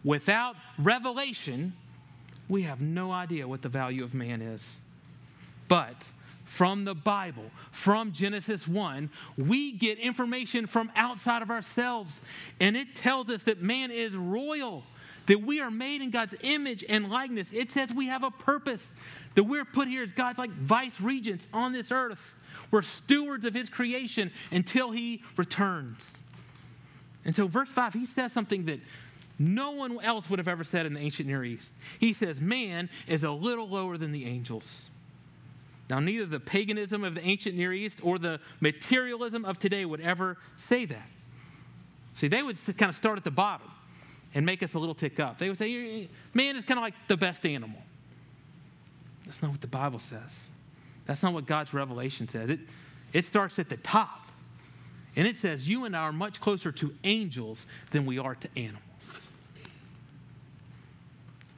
Without 0.06 0.56
revelation, 0.80 1.74
we 2.48 2.62
have 2.62 2.80
no 2.80 3.12
idea 3.12 3.50
what 3.50 3.62
the 3.62 3.70
value 3.70 4.06
of 4.06 4.14
man 4.14 4.42
is. 4.42 4.80
But 5.68 6.02
from 6.52 6.84
the 6.84 6.94
Bible, 6.94 7.46
from 7.72 8.12
Genesis 8.12 8.68
1, 8.68 9.10
we 9.38 9.72
get 9.72 9.98
information 9.98 10.68
from 10.68 10.92
outside 10.98 11.42
of 11.42 11.50
ourselves. 11.50 12.20
And 12.60 12.76
it 12.76 12.94
tells 12.94 13.30
us 13.30 13.44
that 13.44 13.62
man 13.62 13.90
is 13.90 14.18
royal, 14.18 14.84
that 15.28 15.42
we 15.42 15.62
are 15.62 15.72
made 15.72 16.02
in 16.02 16.10
God's 16.10 16.36
image 16.42 16.84
and 16.90 17.10
likeness. 17.10 17.54
It 17.54 17.72
says 17.72 17.94
we 17.94 18.08
have 18.08 18.26
a 18.26 18.32
purpose, 18.32 18.92
that 19.36 19.46
we're 19.46 19.64
put 19.64 19.88
here 19.88 20.04
as 20.04 20.12
God's 20.12 20.40
like 20.40 20.52
vice 20.52 21.00
regents 21.00 21.48
on 21.54 21.72
this 21.72 21.90
earth. 21.90 22.36
We're 22.70 22.82
stewards 22.82 23.46
of 23.46 23.54
his 23.54 23.70
creation 23.70 24.30
until 24.52 24.92
he 24.92 25.24
returns. 25.38 26.12
And 27.24 27.34
so, 27.34 27.48
verse 27.48 27.70
5, 27.70 27.94
he 27.94 28.06
says 28.06 28.34
something 28.34 28.66
that 28.66 28.82
no 29.40 29.72
one 29.72 30.02
else 30.02 30.30
would 30.30 30.40
have 30.40 30.50
ever 30.50 30.66
said 30.66 30.86
in 30.86 30.96
the 30.96 31.00
ancient 31.00 31.30
Near 31.30 31.46
East. 31.46 31.72
He 31.98 32.12
says, 32.12 32.42
Man 32.42 32.90
is 33.08 33.24
a 33.24 33.32
little 33.32 33.70
lower 33.70 33.98
than 33.98 34.12
the 34.12 34.26
angels. 34.26 34.88
Now, 35.92 36.00
neither 36.00 36.26
the 36.26 36.40
paganism 36.40 37.04
of 37.04 37.16
the 37.16 37.22
ancient 37.22 37.58
Near 37.58 37.74
East 37.74 38.00
or 38.02 38.18
the 38.18 38.40
materialism 38.62 39.44
of 39.44 39.60
today 39.60 39.84
would 39.84 40.00
ever 40.00 40.38
say 40.56 40.86
that. 40.86 41.10
See, 42.16 42.30
they 42.30 42.42
would 42.42 42.56
kind 42.78 42.90
of 42.90 42.96
start 42.96 43.18
at 43.18 43.26
the 43.26 43.32
bottom 43.32 43.70
and 44.34 44.46
make 44.46 44.64
us 44.64 44.74
a 44.74 44.80
little 44.80 44.96
tick 44.96 45.20
up. 45.20 45.38
They 45.38 45.50
would 45.50 45.58
say, 45.58 46.08
man 46.34 46.56
is 46.56 46.64
kind 46.64 46.78
of 46.78 46.82
like 46.82 46.94
the 47.10 47.18
best 47.18 47.46
animal. 47.46 47.82
That's 49.26 49.42
not 49.42 49.52
what 49.52 49.60
the 49.60 49.68
Bible 49.68 50.00
says. 50.00 50.48
That's 51.08 51.22
not 51.24 51.34
what 51.34 51.46
God's 51.46 51.74
revelation 51.74 52.30
says. 52.30 52.50
It, 52.50 52.62
it 53.12 53.26
starts 53.26 53.60
at 53.60 53.68
the 53.68 53.76
top. 53.76 54.28
And 55.18 55.28
it 55.28 55.36
says, 55.36 55.68
You 55.68 55.84
and 55.84 55.94
I 55.94 56.04
are 56.04 56.14
much 56.14 56.40
closer 56.40 56.72
to 56.72 56.96
angels 57.04 57.66
than 57.90 58.06
we 58.06 58.18
are 58.18 58.36
to 58.36 58.48
animals. 58.56 58.86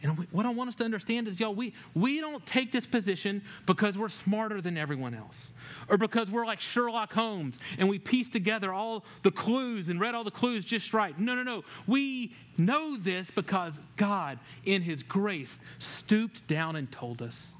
And 0.04 0.28
what 0.32 0.46
I 0.46 0.50
want 0.50 0.68
us 0.68 0.76
to 0.76 0.84
understand 0.84 1.30
is, 1.30 1.40
y'all, 1.40 1.56
we, 1.56 1.74
we 1.96 2.20
don't 2.20 2.46
take 2.46 2.74
this 2.74 2.86
position 2.86 3.42
because 3.66 3.98
we're 3.98 4.10
smarter 4.10 4.60
than 4.60 4.78
everyone 4.78 5.14
else 5.14 5.52
or 5.88 5.98
because 5.98 6.30
we're 6.30 6.46
like 6.46 6.60
Sherlock 6.60 7.14
Holmes 7.14 7.58
and 7.78 7.88
we 7.88 8.00
piece 8.00 8.28
together 8.28 8.74
all 8.74 9.06
the 9.24 9.32
clues 9.32 9.88
and 9.88 10.02
read 10.02 10.14
all 10.14 10.26
the 10.26 10.32
clues 10.32 10.66
just 10.66 10.94
right. 10.94 11.18
No, 11.18 11.36
no, 11.36 11.44
no. 11.44 11.64
We 11.88 12.36
know 12.58 12.98
this 12.98 13.32
because 13.32 13.80
God, 13.96 14.40
in 14.66 14.82
His 14.82 15.04
grace, 15.04 15.58
stooped 15.80 16.46
down 16.48 16.76
and 16.76 16.92
told 16.92 17.22
us. 17.22 17.54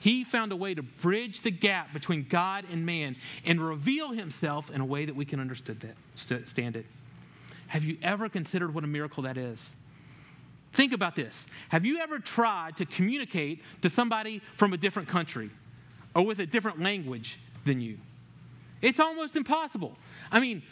He 0.00 0.24
found 0.24 0.50
a 0.50 0.56
way 0.56 0.74
to 0.74 0.82
bridge 0.82 1.42
the 1.42 1.52
gap 1.52 1.92
between 1.92 2.26
God 2.28 2.64
and 2.72 2.84
man 2.84 3.14
and 3.44 3.64
reveal 3.64 4.10
Himself 4.10 4.72
in 4.72 4.80
a 4.80 4.84
way 4.84 5.04
that 5.04 5.14
we 5.14 5.24
can 5.24 5.38
understand 5.38 6.76
it. 6.76 6.86
Have 7.68 7.84
you 7.84 7.96
ever 8.02 8.28
considered 8.28 8.74
what 8.74 8.82
a 8.82 8.88
miracle 8.88 9.22
that 9.22 9.36
is? 9.36 9.76
Think 10.72 10.92
about 10.92 11.16
this. 11.16 11.46
Have 11.70 11.84
you 11.84 11.98
ever 11.98 12.18
tried 12.18 12.76
to 12.76 12.86
communicate 12.86 13.62
to 13.82 13.90
somebody 13.90 14.40
from 14.56 14.72
a 14.72 14.76
different 14.76 15.08
country 15.08 15.50
or 16.14 16.24
with 16.24 16.38
a 16.38 16.46
different 16.46 16.80
language 16.80 17.38
than 17.64 17.80
you? 17.80 17.98
It's 18.80 19.00
almost 19.00 19.36
impossible. 19.36 19.96
I 20.30 20.40
mean, 20.40 20.62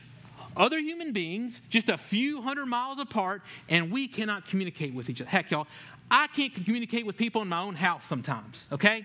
other 0.57 0.79
human 0.79 1.13
beings 1.13 1.61
just 1.69 1.89
a 1.89 1.99
few 1.99 2.43
hundred 2.43 2.67
miles 2.67 2.99
apart, 2.99 3.43
and 3.69 3.91
we 3.91 4.09
cannot 4.09 4.47
communicate 4.47 4.95
with 4.95 5.11
each 5.11 5.21
other. 5.21 5.31
Heck, 5.31 5.51
y'all, 5.51 5.67
I 6.11 6.27
can't 6.29 6.55
communicate 6.55 7.05
with 7.05 7.17
people 7.17 7.43
in 7.43 7.49
my 7.49 7.61
own 7.61 7.75
house 7.75 8.05
sometimes, 8.07 8.67
okay? 8.73 9.05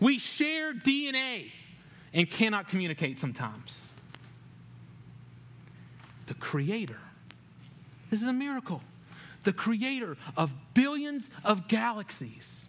We 0.00 0.18
share 0.18 0.72
DNA 0.72 1.52
and 2.12 2.28
cannot 2.28 2.68
communicate 2.68 3.18
sometimes. 3.18 3.82
The 6.26 6.34
Creator, 6.34 6.98
this 8.10 8.20
is 8.20 8.26
a 8.26 8.32
miracle 8.32 8.82
the 9.44 9.52
creator 9.52 10.16
of 10.36 10.52
billions 10.74 11.30
of 11.44 11.68
galaxies, 11.68 12.66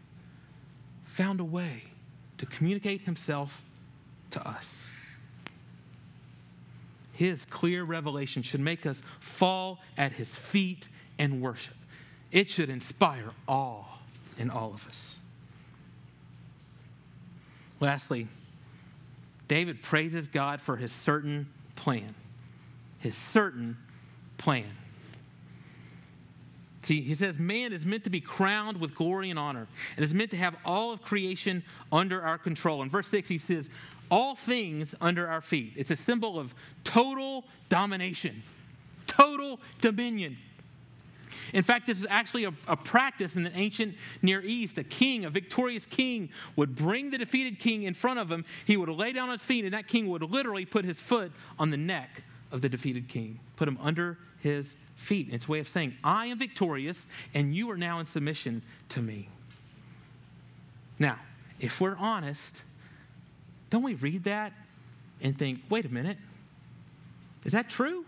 found 1.04 1.40
a 1.40 1.44
way 1.44 1.84
to 2.38 2.46
communicate 2.46 3.02
himself 3.02 3.62
to 4.32 4.48
us. 4.48 4.88
His 7.14 7.46
clear 7.46 7.84
revelation 7.84 8.42
should 8.42 8.62
make 8.62 8.86
us 8.86 9.02
fall 9.20 9.80
at 9.98 10.14
his 10.14 10.32
feet 10.32 10.90
and 11.20 11.42
worship. 11.42 11.76
It 12.32 12.50
should 12.50 12.70
inspire 12.70 13.32
awe 13.48 13.84
in 14.40 14.50
all 14.50 14.74
of 14.74 14.88
us. 14.88 15.14
Lastly, 17.80 18.28
David 19.48 19.82
praises 19.82 20.28
God 20.28 20.62
for 20.62 20.78
his 20.78 20.92
certain 20.92 21.48
plan. 21.76 22.16
His 23.00 23.18
certain 23.18 23.78
plan. 24.38 24.78
See, 26.92 27.00
he 27.00 27.16
says 27.16 27.40
man 27.40 27.72
is 27.72 27.86
meant 27.86 28.04
to 28.04 28.10
be 28.10 28.20
crowned 28.20 28.76
with 28.76 28.96
glory 28.96 29.30
and 29.30 29.40
honor 29.40 29.66
and 29.96 30.04
is 30.04 30.14
meant 30.14 30.30
to 30.32 30.36
have 30.36 30.58
all 30.66 30.92
of 30.92 31.02
creation 31.02 31.64
under 31.90 32.22
our 32.22 32.38
control. 32.38 32.82
In 32.82 32.90
verse 32.90 33.08
6, 33.08 33.30
he 33.30 33.38
says, 33.38 33.70
all 34.10 34.36
things 34.36 34.94
under 35.00 35.26
our 35.26 35.40
feet. 35.40 35.72
It's 35.78 35.90
a 35.90 35.96
symbol 35.96 36.38
of 36.38 36.54
total 36.84 37.46
domination, 37.70 38.44
total 39.08 39.62
dominion. 39.80 40.38
In 41.54 41.64
fact, 41.64 41.88
this 41.88 41.98
is 41.98 42.08
actually 42.10 42.44
a, 42.44 42.52
a, 42.68 42.76
practice 42.76 43.38
in 43.38 43.44
the 43.44 43.56
ancient 43.56 43.96
Near 44.22 44.42
East. 44.42 44.78
A 44.78 44.84
king, 44.84 45.24
a 45.24 45.30
victorious 45.30 45.86
king, 45.86 46.28
would 46.58 46.76
bring 46.76 47.10
the 47.10 47.18
defeated 47.18 47.58
king 47.58 47.84
in 47.84 47.94
front 47.94 48.20
of 48.20 48.30
him. 48.30 48.44
He 48.66 48.76
would 48.76 48.90
lay 48.90 49.14
down 49.14 49.30
his 49.30 49.42
feet, 49.42 49.64
and 49.64 49.74
that 49.74 49.88
king 49.88 50.10
would 50.10 50.24
literally 50.24 50.66
put 50.66 50.84
his 50.84 51.00
foot 51.00 51.32
on 51.58 51.70
the 51.70 51.78
neck 51.78 52.24
of 52.52 52.62
the 52.62 52.68
defeated 52.68 53.08
king, 53.08 53.40
put 53.56 53.70
him 53.70 53.78
under 53.80 54.18
his 54.42 54.76
feet. 54.96 55.30
It's 55.32 55.48
a 55.48 55.52
way 55.52 55.60
of 55.60 55.68
saying, 55.68 55.98
I 56.04 56.28
am 56.28 56.38
victorious 56.38 57.06
and 57.34 57.56
you 57.56 57.72
are 57.72 57.78
now 57.78 58.00
in 58.00 58.06
submission 58.06 58.62
to 58.90 59.02
me. 59.02 59.30
Now, 61.00 61.18
if 61.60 61.82
we're 61.82 61.96
honest, 61.98 62.62
don't 63.70 63.84
we 63.84 63.96
read 63.96 64.26
that 64.26 64.54
and 65.22 65.38
think, 65.38 65.62
wait 65.70 65.86
a 65.86 65.90
minute, 65.90 66.18
is 67.44 67.54
that 67.54 67.70
true? 67.70 68.06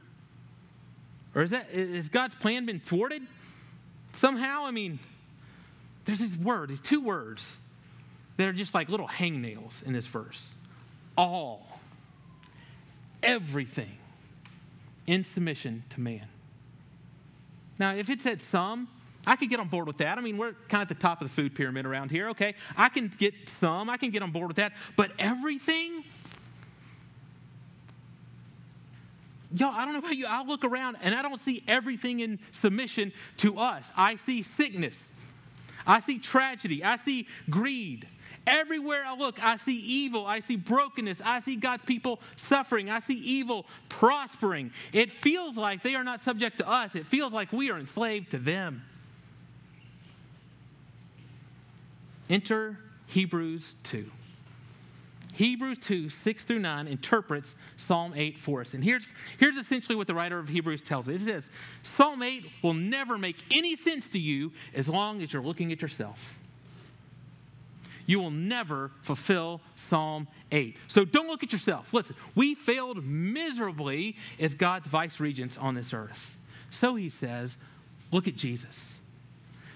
Or 1.36 1.41
is 1.41 1.52
that 1.52 1.72
is 1.72 2.10
God's 2.10 2.36
plan 2.36 2.65
been 2.65 2.80
thwarted 2.80 3.24
somehow? 4.13 4.65
I 4.65 4.72
mean, 4.72 5.00
there's 6.06 6.19
these 6.19 6.38
words, 6.38 6.69
these 6.69 6.82
two 6.82 7.02
words 7.02 7.58
that 8.38 8.48
are 8.48 8.54
just 8.54 8.74
like 8.74 8.89
little 8.89 9.08
hangnails 9.08 9.82
in 9.84 9.93
this 9.93 10.06
verse. 10.06 10.52
All, 11.17 11.80
everything 13.24 13.98
in 15.08 15.24
submission 15.24 15.84
to 15.89 16.02
man. 16.02 16.28
Now, 17.80 17.96
if 17.96 18.10
it 18.10 18.22
said 18.22 18.42
some, 18.42 18.88
I 19.26 19.36
could 19.36 19.50
get 19.50 19.60
on 19.60 19.68
board 19.68 19.88
with 19.88 19.98
that. 19.98 20.18
I 20.18 20.22
mean, 20.22 20.38
we're 20.38 20.54
kind 20.68 20.84
of 20.84 20.89
at 20.92 20.98
the 20.98 21.02
top 21.02 21.22
of 21.22 21.28
the 21.28 21.34
food 21.34 21.56
pyramid 21.56 21.86
around 21.86 22.12
here, 22.12 22.30
okay? 22.30 22.56
I 22.76 22.89
can 22.89 23.08
get 23.08 23.34
some, 23.48 23.89
I 23.89 23.98
can 23.98 24.10
get 24.10 24.22
on 24.22 24.32
board 24.32 24.48
with 24.48 24.58
that. 24.58 24.74
But 24.96 25.12
everything? 25.18 26.04
Y'all, 29.56 29.74
I 29.74 29.86
don't 29.86 29.94
know 29.94 30.00
about 30.00 30.18
you. 30.18 30.26
I 30.28 30.44
look 30.44 30.66
around 30.66 30.98
and 31.02 31.13
I 31.16 31.22
don't 31.22 31.39
see 31.39 31.63
everything 31.68 32.20
in 32.20 32.39
submission 32.52 33.13
to 33.38 33.60
us. 33.60 33.92
I 33.96 34.16
see 34.16 34.42
sickness, 34.42 35.12
I 35.86 36.00
see 36.00 36.20
tragedy, 36.20 36.84
I 36.84 36.98
see 36.98 37.28
greed, 37.50 38.08
Everywhere 38.45 39.03
I 39.06 39.15
look, 39.15 39.41
I 39.41 39.56
see 39.56 39.77
evil. 39.77 40.25
I 40.25 40.39
see 40.39 40.58
brokenness. 40.58 41.21
I 41.23 41.39
see 41.39 41.56
God's 41.56 41.84
people 41.84 42.19
suffering. 42.36 42.89
I 42.89 42.99
see 42.99 43.15
evil 43.15 43.65
prospering. 43.88 44.71
It 44.91 45.12
feels 45.12 45.56
like 45.56 45.82
they 45.82 45.95
are 45.95 46.03
not 46.03 46.21
subject 46.21 46.58
to 46.58 46.69
us, 46.69 46.95
it 46.95 47.06
feels 47.06 47.32
like 47.32 47.53
we 47.53 47.71
are 47.71 47.79
enslaved 47.79 48.32
to 48.32 48.38
them. 48.38 48.84
Enter 52.29 52.79
Hebrews 53.08 53.75
2. 53.84 54.10
Hebrews 55.34 55.79
2, 55.79 56.10
6 56.10 56.43
through 56.43 56.60
9 56.60 56.88
interprets 56.88 57.56
Psalm 57.77 58.13
8 58.15 58.38
for 58.38 58.62
us. 58.62 58.75
And 58.75 58.84
here's, 58.84 59.06
here's 59.39 59.58
essentially 59.58 59.95
what 59.95 60.06
the 60.06 60.13
writer 60.13 60.38
of 60.38 60.47
Hebrews 60.47 60.82
tells 60.82 61.10
us. 61.10 61.21
It 61.21 61.25
says, 61.25 61.49
Psalm 61.82 62.21
8 62.21 62.45
will 62.62 62.75
never 62.75 63.17
make 63.17 63.38
any 63.49 63.75
sense 63.75 64.08
to 64.10 64.19
you 64.19 64.51
as 64.75 64.88
long 64.88 65.21
as 65.23 65.34
you're 65.34 65.41
looking 65.41 65.71
at 65.71 65.82
yourself. 65.82 66.38
You 68.06 68.20
will 68.20 68.32
never 68.32 68.92
fulfill 69.02 69.62
Psalm 69.76 70.28
8. 70.52 70.76
So 70.88 71.06
don't 71.06 71.28
look 71.28 71.44
at 71.44 71.54
yourself. 71.54 71.94
Listen, 71.94 72.16
we 72.36 72.56
failed 72.56 73.04
miserably 73.04 74.18
as 74.39 74.56
God's 74.56 74.88
vice 74.88 75.20
regents 75.20 75.58
on 75.58 75.76
this 75.76 75.94
earth. 75.94 76.38
So 76.70 76.96
he 76.96 77.10
says, 77.10 77.58
look 78.12 78.28
at 78.28 78.36
Jesus. 78.36 78.98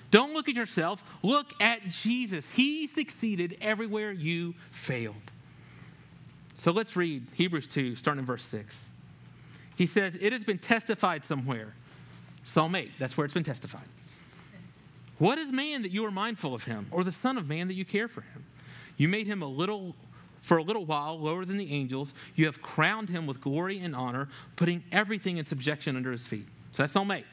Don't 0.10 0.34
look 0.34 0.48
at 0.48 0.56
yourself, 0.56 1.04
look 1.22 1.52
at 1.62 1.88
Jesus. 1.90 2.48
He 2.48 2.88
succeeded 2.88 3.58
everywhere 3.62 4.12
you 4.12 4.56
failed. 4.72 5.16
So 6.56 6.72
let's 6.72 6.96
read 6.96 7.28
Hebrews 7.36 7.68
2, 7.68 7.96
starting 7.96 8.20
in 8.20 8.26
verse 8.26 8.44
6. 8.44 8.90
He 9.76 9.86
says, 9.86 10.18
It 10.20 10.34
has 10.34 10.44
been 10.44 10.58
testified 10.58 11.24
somewhere. 11.24 11.74
Psalm 12.44 12.76
8, 12.76 12.92
that's 12.98 13.18
where 13.18 13.26
it's 13.26 13.34
been 13.34 13.44
testified. 13.44 13.84
What 15.17 15.38
is 15.38 15.51
man 15.51 15.82
that 15.82 15.91
you 15.91 16.06
are 16.06 16.12
mindful 16.12 16.53
of 16.53 16.65
him, 16.65 16.88
or 16.91 17.03
the 17.03 17.12
Son 17.12 17.38
of 17.38 17.47
Man 17.47 17.67
that 17.67 17.73
you 17.73 17.86
care 17.86 18.08
for 18.08 18.21
him? 18.21 18.45
You 18.97 19.08
made 19.08 19.27
him 19.27 19.41
a 19.41 19.47
little 19.47 19.95
for 20.41 20.58
a 20.58 20.63
little 20.63 20.86
while 20.86 21.19
lower 21.19 21.43
than 21.43 21.58
the 21.58 21.73
angels. 21.73 22.13
You 22.36 22.45
have 22.45 22.62
crowned 22.62 23.10
him 23.10 23.25
with 23.25 23.41
glory 23.41 23.80
and 23.80 23.95
honor, 23.95 24.30
putting 24.56 24.84
everything 24.91 25.38
in 25.38 25.45
subjection 25.45 25.97
under 25.97 26.12
his 26.12 26.25
feet. 26.25 26.45
So 26.71 26.84
that's 26.84 26.93
Psalm 26.93 27.12
8. 27.12 27.25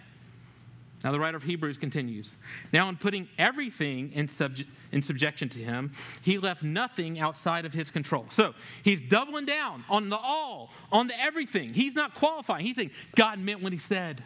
Now, 1.05 1.12
the 1.12 1.20
writer 1.20 1.37
of 1.37 1.42
Hebrews 1.42 1.77
continues. 1.77 2.37
Now, 2.73 2.88
in 2.88 2.97
putting 2.97 3.29
everything 3.38 4.11
in, 4.14 4.27
subje- 4.27 4.66
in 4.90 5.03
subjection 5.03 5.51
to 5.51 5.59
him, 5.59 5.92
he 6.23 6.38
left 6.38 6.62
nothing 6.62 7.20
outside 7.20 7.66
of 7.66 7.75
his 7.75 7.90
control. 7.90 8.25
So 8.31 8.55
he's 8.83 9.03
doubling 9.03 9.44
down 9.44 9.85
on 9.90 10.09
the 10.09 10.16
all, 10.16 10.70
on 10.90 11.07
the 11.07 11.20
everything. 11.20 11.75
He's 11.75 11.94
not 11.94 12.14
qualifying. 12.14 12.64
He's 12.64 12.77
saying 12.77 12.90
God 13.14 13.38
meant 13.38 13.62
what 13.62 13.73
he 13.75 13.79
said 13.79 14.25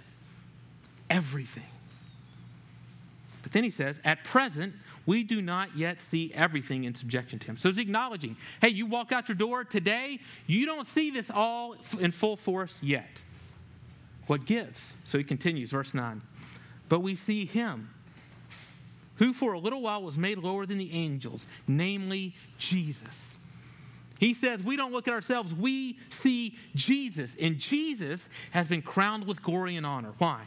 everything. 1.10 1.66
But 3.48 3.54
then 3.54 3.64
he 3.64 3.70
says, 3.70 3.98
at 4.04 4.24
present, 4.24 4.74
we 5.06 5.24
do 5.24 5.40
not 5.40 5.74
yet 5.74 6.02
see 6.02 6.30
everything 6.34 6.84
in 6.84 6.94
subjection 6.94 7.38
to 7.38 7.46
him. 7.46 7.56
So 7.56 7.70
he's 7.70 7.78
acknowledging, 7.78 8.36
hey, 8.60 8.68
you 8.68 8.84
walk 8.84 9.10
out 9.10 9.26
your 9.26 9.36
door 9.36 9.64
today, 9.64 10.20
you 10.46 10.66
don't 10.66 10.86
see 10.86 11.10
this 11.10 11.30
all 11.30 11.74
in 11.98 12.12
full 12.12 12.36
force 12.36 12.78
yet. 12.82 13.22
What 14.26 14.44
gives? 14.44 14.92
So 15.04 15.16
he 15.16 15.24
continues, 15.24 15.70
verse 15.70 15.94
9. 15.94 16.20
But 16.90 17.00
we 17.00 17.14
see 17.16 17.46
him 17.46 17.88
who 19.16 19.32
for 19.32 19.54
a 19.54 19.58
little 19.58 19.80
while 19.80 20.02
was 20.02 20.18
made 20.18 20.36
lower 20.36 20.66
than 20.66 20.76
the 20.76 20.92
angels, 20.92 21.46
namely 21.66 22.34
Jesus. 22.58 23.38
He 24.18 24.34
says, 24.34 24.62
We 24.62 24.76
don't 24.76 24.92
look 24.92 25.08
at 25.08 25.14
ourselves, 25.14 25.54
we 25.54 25.98
see 26.10 26.58
Jesus. 26.74 27.34
And 27.40 27.58
Jesus 27.58 28.22
has 28.50 28.68
been 28.68 28.82
crowned 28.82 29.26
with 29.26 29.42
glory 29.42 29.74
and 29.76 29.86
honor. 29.86 30.12
Why? 30.18 30.42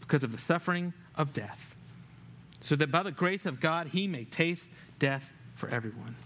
Because 0.00 0.22
of 0.22 0.32
the 0.32 0.38
suffering 0.38 0.92
of 1.14 1.32
death. 1.32 1.75
So 2.66 2.74
that 2.74 2.90
by 2.90 3.04
the 3.04 3.12
grace 3.12 3.46
of 3.46 3.60
God, 3.60 3.86
he 3.92 4.08
may 4.08 4.24
taste 4.24 4.64
death 4.98 5.32
for 5.54 5.68
everyone. 5.68 6.16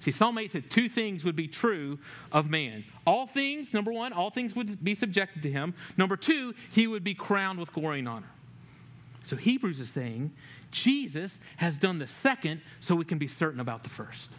See, 0.00 0.10
Psalm 0.10 0.36
8 0.36 0.50
said 0.50 0.68
two 0.68 0.88
things 0.88 1.24
would 1.24 1.36
be 1.36 1.46
true 1.46 2.00
of 2.32 2.50
man. 2.50 2.82
All 3.06 3.24
things, 3.24 3.72
number 3.72 3.92
one, 3.92 4.12
all 4.12 4.30
things 4.30 4.56
would 4.56 4.82
be 4.82 4.96
subjected 4.96 5.44
to 5.44 5.50
him. 5.52 5.74
Number 5.96 6.16
two, 6.16 6.56
he 6.72 6.88
would 6.88 7.04
be 7.04 7.14
crowned 7.14 7.60
with 7.60 7.72
glory 7.72 8.00
and 8.00 8.08
honor. 8.08 8.32
So 9.22 9.36
Hebrews 9.36 9.78
is 9.78 9.90
saying 9.90 10.32
Jesus 10.72 11.38
has 11.58 11.78
done 11.78 12.00
the 12.00 12.08
second 12.08 12.60
so 12.80 12.96
we 12.96 13.04
can 13.04 13.18
be 13.18 13.28
certain 13.28 13.60
about 13.60 13.84
the 13.84 13.88
first. 13.88 14.32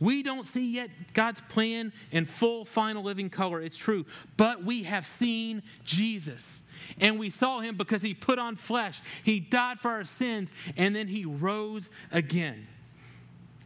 We 0.00 0.24
don't 0.24 0.48
see 0.48 0.72
yet 0.72 0.90
God's 1.14 1.42
plan 1.42 1.92
in 2.10 2.24
full, 2.24 2.64
final, 2.64 3.04
living 3.04 3.30
color. 3.30 3.60
It's 3.60 3.76
true. 3.76 4.04
But 4.36 4.64
we 4.64 4.82
have 4.82 5.06
seen 5.06 5.62
Jesus. 5.84 6.60
And 7.00 7.18
we 7.18 7.30
saw 7.30 7.60
him 7.60 7.76
because 7.76 8.02
he 8.02 8.14
put 8.14 8.38
on 8.38 8.56
flesh. 8.56 9.00
He 9.22 9.40
died 9.40 9.80
for 9.80 9.90
our 9.90 10.04
sins, 10.04 10.50
and 10.76 10.94
then 10.94 11.08
he 11.08 11.24
rose 11.24 11.90
again. 12.10 12.66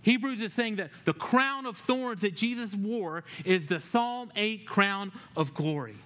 Hebrews 0.02 0.40
is 0.40 0.52
saying 0.52 0.76
that 0.76 0.90
the 1.04 1.12
crown 1.12 1.64
of 1.64 1.76
thorns 1.76 2.22
that 2.22 2.34
Jesus 2.34 2.74
wore 2.74 3.22
is 3.44 3.68
the 3.68 3.78
Psalm 3.78 4.32
8 4.34 4.66
crown 4.66 5.12
of 5.36 5.54
glory. 5.54 5.96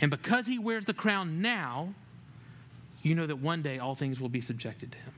And 0.00 0.10
because 0.10 0.46
he 0.46 0.58
wears 0.58 0.84
the 0.84 0.94
crown 0.94 1.42
now, 1.42 1.94
you 3.02 3.14
know 3.14 3.26
that 3.26 3.36
one 3.36 3.62
day 3.62 3.78
all 3.78 3.96
things 3.96 4.20
will 4.20 4.28
be 4.28 4.40
subjected 4.40 4.92
to 4.92 4.98
him. 4.98 5.12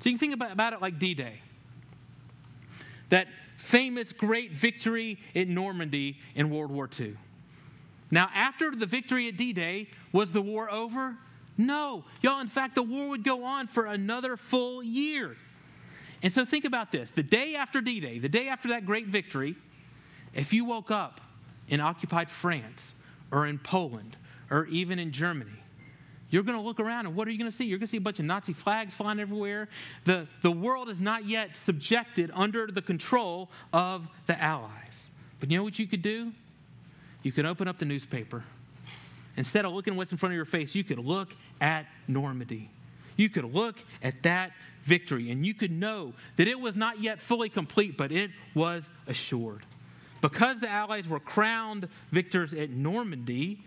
So 0.00 0.10
you 0.10 0.16
can 0.16 0.20
think 0.20 0.34
about, 0.34 0.52
about 0.52 0.72
it 0.74 0.82
like 0.82 0.98
D 0.98 1.14
Day. 1.14 1.40
That 3.08 3.28
famous 3.56 4.12
great 4.12 4.52
victory 4.52 5.18
in 5.32 5.54
Normandy 5.54 6.18
in 6.34 6.50
World 6.50 6.70
War 6.70 6.88
II. 6.98 7.16
Now, 8.14 8.30
after 8.32 8.70
the 8.70 8.86
victory 8.86 9.26
at 9.26 9.36
D 9.36 9.52
Day, 9.52 9.88
was 10.12 10.30
the 10.30 10.40
war 10.40 10.70
over? 10.70 11.16
No. 11.58 12.04
Y'all, 12.22 12.38
in 12.38 12.46
fact, 12.46 12.76
the 12.76 12.82
war 12.82 13.08
would 13.08 13.24
go 13.24 13.42
on 13.42 13.66
for 13.66 13.86
another 13.86 14.36
full 14.36 14.84
year. 14.84 15.36
And 16.22 16.32
so 16.32 16.44
think 16.44 16.64
about 16.64 16.92
this 16.92 17.10
the 17.10 17.24
day 17.24 17.56
after 17.56 17.80
D 17.80 17.98
Day, 17.98 18.20
the 18.20 18.28
day 18.28 18.46
after 18.46 18.68
that 18.68 18.86
great 18.86 19.08
victory, 19.08 19.56
if 20.32 20.52
you 20.52 20.64
woke 20.64 20.92
up 20.92 21.20
in 21.66 21.80
occupied 21.80 22.30
France 22.30 22.94
or 23.32 23.46
in 23.46 23.58
Poland 23.58 24.16
or 24.48 24.66
even 24.66 25.00
in 25.00 25.10
Germany, 25.10 25.50
you're 26.30 26.44
going 26.44 26.56
to 26.56 26.62
look 26.62 26.78
around 26.78 27.06
and 27.06 27.16
what 27.16 27.26
are 27.26 27.32
you 27.32 27.38
going 27.38 27.50
to 27.50 27.56
see? 27.56 27.64
You're 27.64 27.78
going 27.78 27.88
to 27.88 27.90
see 27.90 27.96
a 27.96 28.00
bunch 28.00 28.20
of 28.20 28.26
Nazi 28.26 28.52
flags 28.52 28.94
flying 28.94 29.18
everywhere. 29.18 29.68
The, 30.04 30.28
the 30.40 30.52
world 30.52 30.88
is 30.88 31.00
not 31.00 31.26
yet 31.26 31.56
subjected 31.56 32.30
under 32.32 32.68
the 32.68 32.82
control 32.82 33.50
of 33.72 34.06
the 34.26 34.40
Allies. 34.40 35.10
But 35.40 35.50
you 35.50 35.58
know 35.58 35.64
what 35.64 35.80
you 35.80 35.88
could 35.88 36.02
do? 36.02 36.30
You 37.24 37.32
could 37.32 37.46
open 37.46 37.66
up 37.66 37.78
the 37.78 37.84
newspaper 37.84 38.44
Instead 39.36 39.64
of 39.64 39.72
looking 39.72 39.96
what's 39.96 40.12
in 40.12 40.18
front 40.18 40.32
of 40.32 40.36
your 40.36 40.44
face, 40.44 40.74
you 40.74 40.84
could 40.84 40.98
look 40.98 41.34
at 41.60 41.86
Normandy. 42.06 42.70
You 43.16 43.28
could 43.28 43.52
look 43.52 43.76
at 44.02 44.22
that 44.22 44.52
victory 44.82 45.30
and 45.30 45.46
you 45.46 45.54
could 45.54 45.70
know 45.70 46.12
that 46.36 46.46
it 46.46 46.60
was 46.60 46.76
not 46.76 47.00
yet 47.00 47.20
fully 47.20 47.48
complete, 47.48 47.96
but 47.96 48.12
it 48.12 48.30
was 48.54 48.90
assured. 49.06 49.64
Because 50.20 50.60
the 50.60 50.68
Allies 50.68 51.08
were 51.08 51.20
crowned 51.20 51.88
victors 52.10 52.54
at 52.54 52.70
Normandy, 52.70 53.60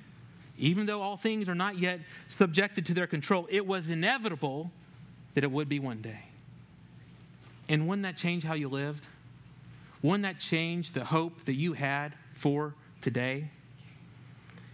even 0.57 0.85
though 0.85 1.01
all 1.01 1.17
things 1.17 1.47
are 1.49 1.55
not 1.55 1.77
yet 1.77 1.99
subjected 2.27 2.85
to 2.87 2.93
their 2.93 3.07
control, 3.07 3.47
it 3.49 3.65
was 3.65 3.89
inevitable 3.89 4.71
that 5.33 5.43
it 5.43 5.51
would 5.51 5.69
be 5.69 5.79
one 5.79 6.01
day. 6.01 6.21
And 7.69 7.87
wouldn't 7.87 8.03
that 8.03 8.17
change 8.17 8.43
how 8.43 8.53
you 8.53 8.69
lived? 8.69 9.05
Wouldn't 10.01 10.23
that 10.23 10.39
change 10.39 10.93
the 10.93 11.05
hope 11.05 11.45
that 11.45 11.53
you 11.53 11.73
had 11.73 12.13
for 12.33 12.73
today? 13.07 13.49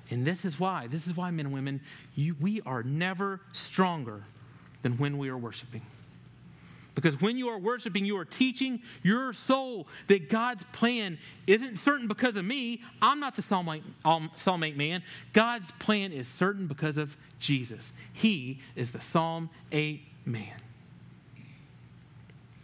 And 0.09 0.25
this 0.25 0.43
is 0.43 0.59
why, 0.59 0.87
this 0.87 1.05
is 1.05 1.15
why, 1.15 1.29
men 1.29 1.45
and 1.45 1.53
women, 1.53 1.81
you, 2.15 2.35
we 2.41 2.61
are 2.61 2.81
never 2.81 3.41
stronger 3.51 4.23
than 4.81 4.97
when 4.97 5.19
we 5.19 5.29
are 5.29 5.37
worshiping. 5.37 5.83
Because 6.95 7.21
when 7.21 7.37
you 7.37 7.49
are 7.49 7.59
worshiping, 7.59 8.05
you 8.05 8.17
are 8.17 8.25
teaching 8.25 8.81
your 9.03 9.33
soul 9.33 9.87
that 10.07 10.29
God's 10.29 10.63
plan 10.71 11.19
isn't 11.45 11.77
certain 11.77 12.07
because 12.07 12.35
of 12.35 12.43
me. 12.43 12.81
I'm 13.03 13.19
not 13.19 13.35
the 13.35 13.43
Psalm 13.43 13.69
8, 13.69 13.83
um, 14.03 14.31
Psalm 14.33 14.63
8 14.63 14.75
man. 14.75 15.03
God's 15.33 15.69
plan 15.73 16.11
is 16.11 16.27
certain 16.27 16.65
because 16.65 16.97
of 16.97 17.15
Jesus. 17.37 17.91
He 18.13 18.61
is 18.75 18.93
the 18.93 19.01
Psalm 19.01 19.51
8 19.71 20.01
man. 20.25 20.59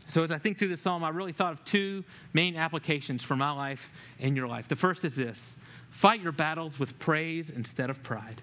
So, 0.08 0.24
as 0.24 0.32
I 0.32 0.40
think 0.40 0.58
through 0.58 0.70
this 0.70 0.82
psalm, 0.82 1.04
I 1.04 1.10
really 1.10 1.34
thought 1.34 1.54
of 1.54 1.64
two 1.64 2.04
main 2.34 2.56
applications 2.56 3.22
for 3.22 3.36
my 3.36 3.52
life 3.52 3.92
and 4.20 4.36
your 4.36 4.48
life. 4.48 4.68
The 4.68 4.76
first 4.76 5.06
is 5.06 5.16
this 5.16 5.56
Fight 5.90 6.22
your 6.22 6.32
battles 6.32 6.80
with 6.80 6.98
praise 7.00 7.50
instead 7.50 7.90
of 7.90 8.02
pride. 8.04 8.42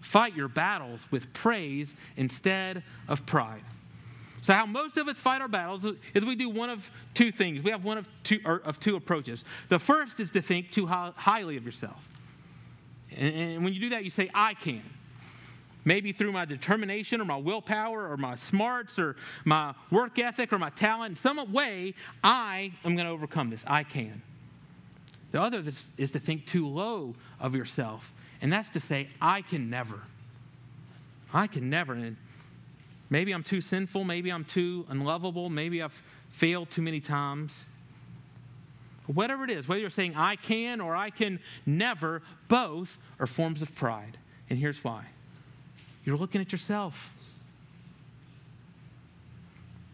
Fight 0.00 0.36
your 0.36 0.48
battles 0.48 1.04
with 1.10 1.32
praise 1.32 1.94
instead 2.16 2.82
of 3.08 3.26
pride. 3.26 3.62
So, 4.42 4.54
how 4.54 4.66
most 4.66 4.96
of 4.96 5.08
us 5.08 5.16
fight 5.16 5.40
our 5.40 5.48
battles 5.48 5.84
is 6.14 6.24
we 6.24 6.36
do 6.36 6.48
one 6.48 6.70
of 6.70 6.88
two 7.14 7.32
things. 7.32 7.62
We 7.62 7.72
have 7.72 7.84
one 7.84 7.98
of 7.98 8.08
two, 8.22 8.38
of 8.44 8.78
two 8.78 8.94
approaches. 8.94 9.44
The 9.68 9.80
first 9.80 10.20
is 10.20 10.30
to 10.32 10.40
think 10.40 10.70
too 10.70 10.86
highly 10.86 11.56
of 11.56 11.64
yourself. 11.64 12.08
And, 13.10 13.34
and 13.34 13.64
when 13.64 13.74
you 13.74 13.80
do 13.80 13.88
that, 13.88 14.04
you 14.04 14.10
say, 14.10 14.30
I 14.32 14.54
can. 14.54 14.82
Maybe 15.84 16.12
through 16.12 16.32
my 16.32 16.44
determination 16.44 17.20
or 17.20 17.24
my 17.24 17.36
willpower 17.36 18.08
or 18.08 18.16
my 18.16 18.36
smarts 18.36 18.98
or 18.98 19.16
my 19.44 19.74
work 19.90 20.18
ethic 20.18 20.52
or 20.52 20.58
my 20.58 20.70
talent, 20.70 21.10
in 21.10 21.16
some 21.16 21.52
way, 21.52 21.94
I 22.22 22.72
am 22.84 22.94
going 22.94 23.06
to 23.06 23.12
overcome 23.12 23.50
this. 23.50 23.64
I 23.66 23.82
can. 23.82 24.22
The 25.32 25.40
other 25.40 25.62
is 25.98 26.10
to 26.12 26.18
think 26.18 26.46
too 26.46 26.66
low 26.66 27.14
of 27.40 27.54
yourself, 27.54 28.12
and 28.40 28.52
that's 28.52 28.70
to 28.70 28.80
say, 28.80 29.08
I 29.20 29.42
can 29.42 29.70
never. 29.70 30.00
I 31.34 31.46
can 31.46 31.68
never. 31.68 31.92
And 31.92 32.16
maybe 33.10 33.32
I'm 33.32 33.42
too 33.42 33.60
sinful, 33.60 34.04
maybe 34.04 34.30
I'm 34.30 34.44
too 34.44 34.86
unlovable, 34.88 35.50
maybe 35.50 35.82
I've 35.82 36.00
failed 36.30 36.70
too 36.70 36.82
many 36.82 37.00
times. 37.00 37.66
Whatever 39.06 39.44
it 39.44 39.50
is, 39.50 39.68
whether 39.68 39.80
you're 39.80 39.90
saying 39.90 40.14
I 40.16 40.36
can 40.36 40.80
or 40.80 40.96
I 40.96 41.10
can 41.10 41.38
never, 41.64 42.22
both 42.48 42.98
are 43.20 43.26
forms 43.26 43.62
of 43.62 43.74
pride. 43.74 44.18
And 44.50 44.58
here's 44.58 44.82
why 44.82 45.06
you're 46.04 46.16
looking 46.16 46.40
at 46.40 46.52
yourself. 46.52 47.15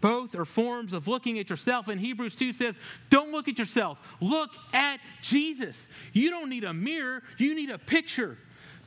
Both 0.03 0.35
are 0.35 0.45
forms 0.45 0.93
of 0.93 1.07
looking 1.07 1.39
at 1.39 1.49
yourself. 1.49 1.87
And 1.87 2.01
Hebrews 2.01 2.35
2 2.35 2.53
says, 2.53 2.77
don't 3.09 3.31
look 3.31 3.47
at 3.47 3.57
yourself, 3.59 3.99
look 4.21 4.51
at 4.75 4.99
Jesus. 5.23 5.79
You 6.13 6.29
don't 6.29 6.51
need 6.51 6.65
a 6.65 6.75
mirror, 6.75 7.23
you 7.39 7.55
need 7.55 7.71
a 7.71 7.79
picture. 7.79 8.37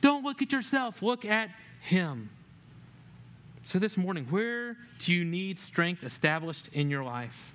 Don't 0.02 0.24
look 0.24 0.42
at 0.42 0.52
yourself, 0.52 1.02
look 1.02 1.24
at 1.24 1.50
Him. 1.80 2.28
So, 3.64 3.80
this 3.80 3.96
morning, 3.96 4.26
where 4.30 4.76
do 5.00 5.12
you 5.12 5.24
need 5.24 5.58
strength 5.58 6.04
established 6.04 6.68
in 6.72 6.90
your 6.90 7.02
life? 7.02 7.52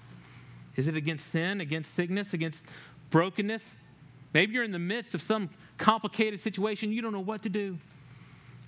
Is 0.76 0.88
it 0.88 0.96
against 0.96 1.32
sin, 1.32 1.62
against 1.62 1.96
sickness, 1.96 2.34
against 2.34 2.66
brokenness? 3.12 3.64
Maybe 4.34 4.54
you're 4.54 4.64
in 4.64 4.72
the 4.72 4.80
midst 4.80 5.14
of 5.14 5.22
some 5.22 5.50
complicated 5.78 6.42
situation, 6.42 6.92
you 6.92 7.02
don't 7.02 7.14
know 7.14 7.20
what 7.20 7.44
to 7.44 7.50
do. 7.50 7.78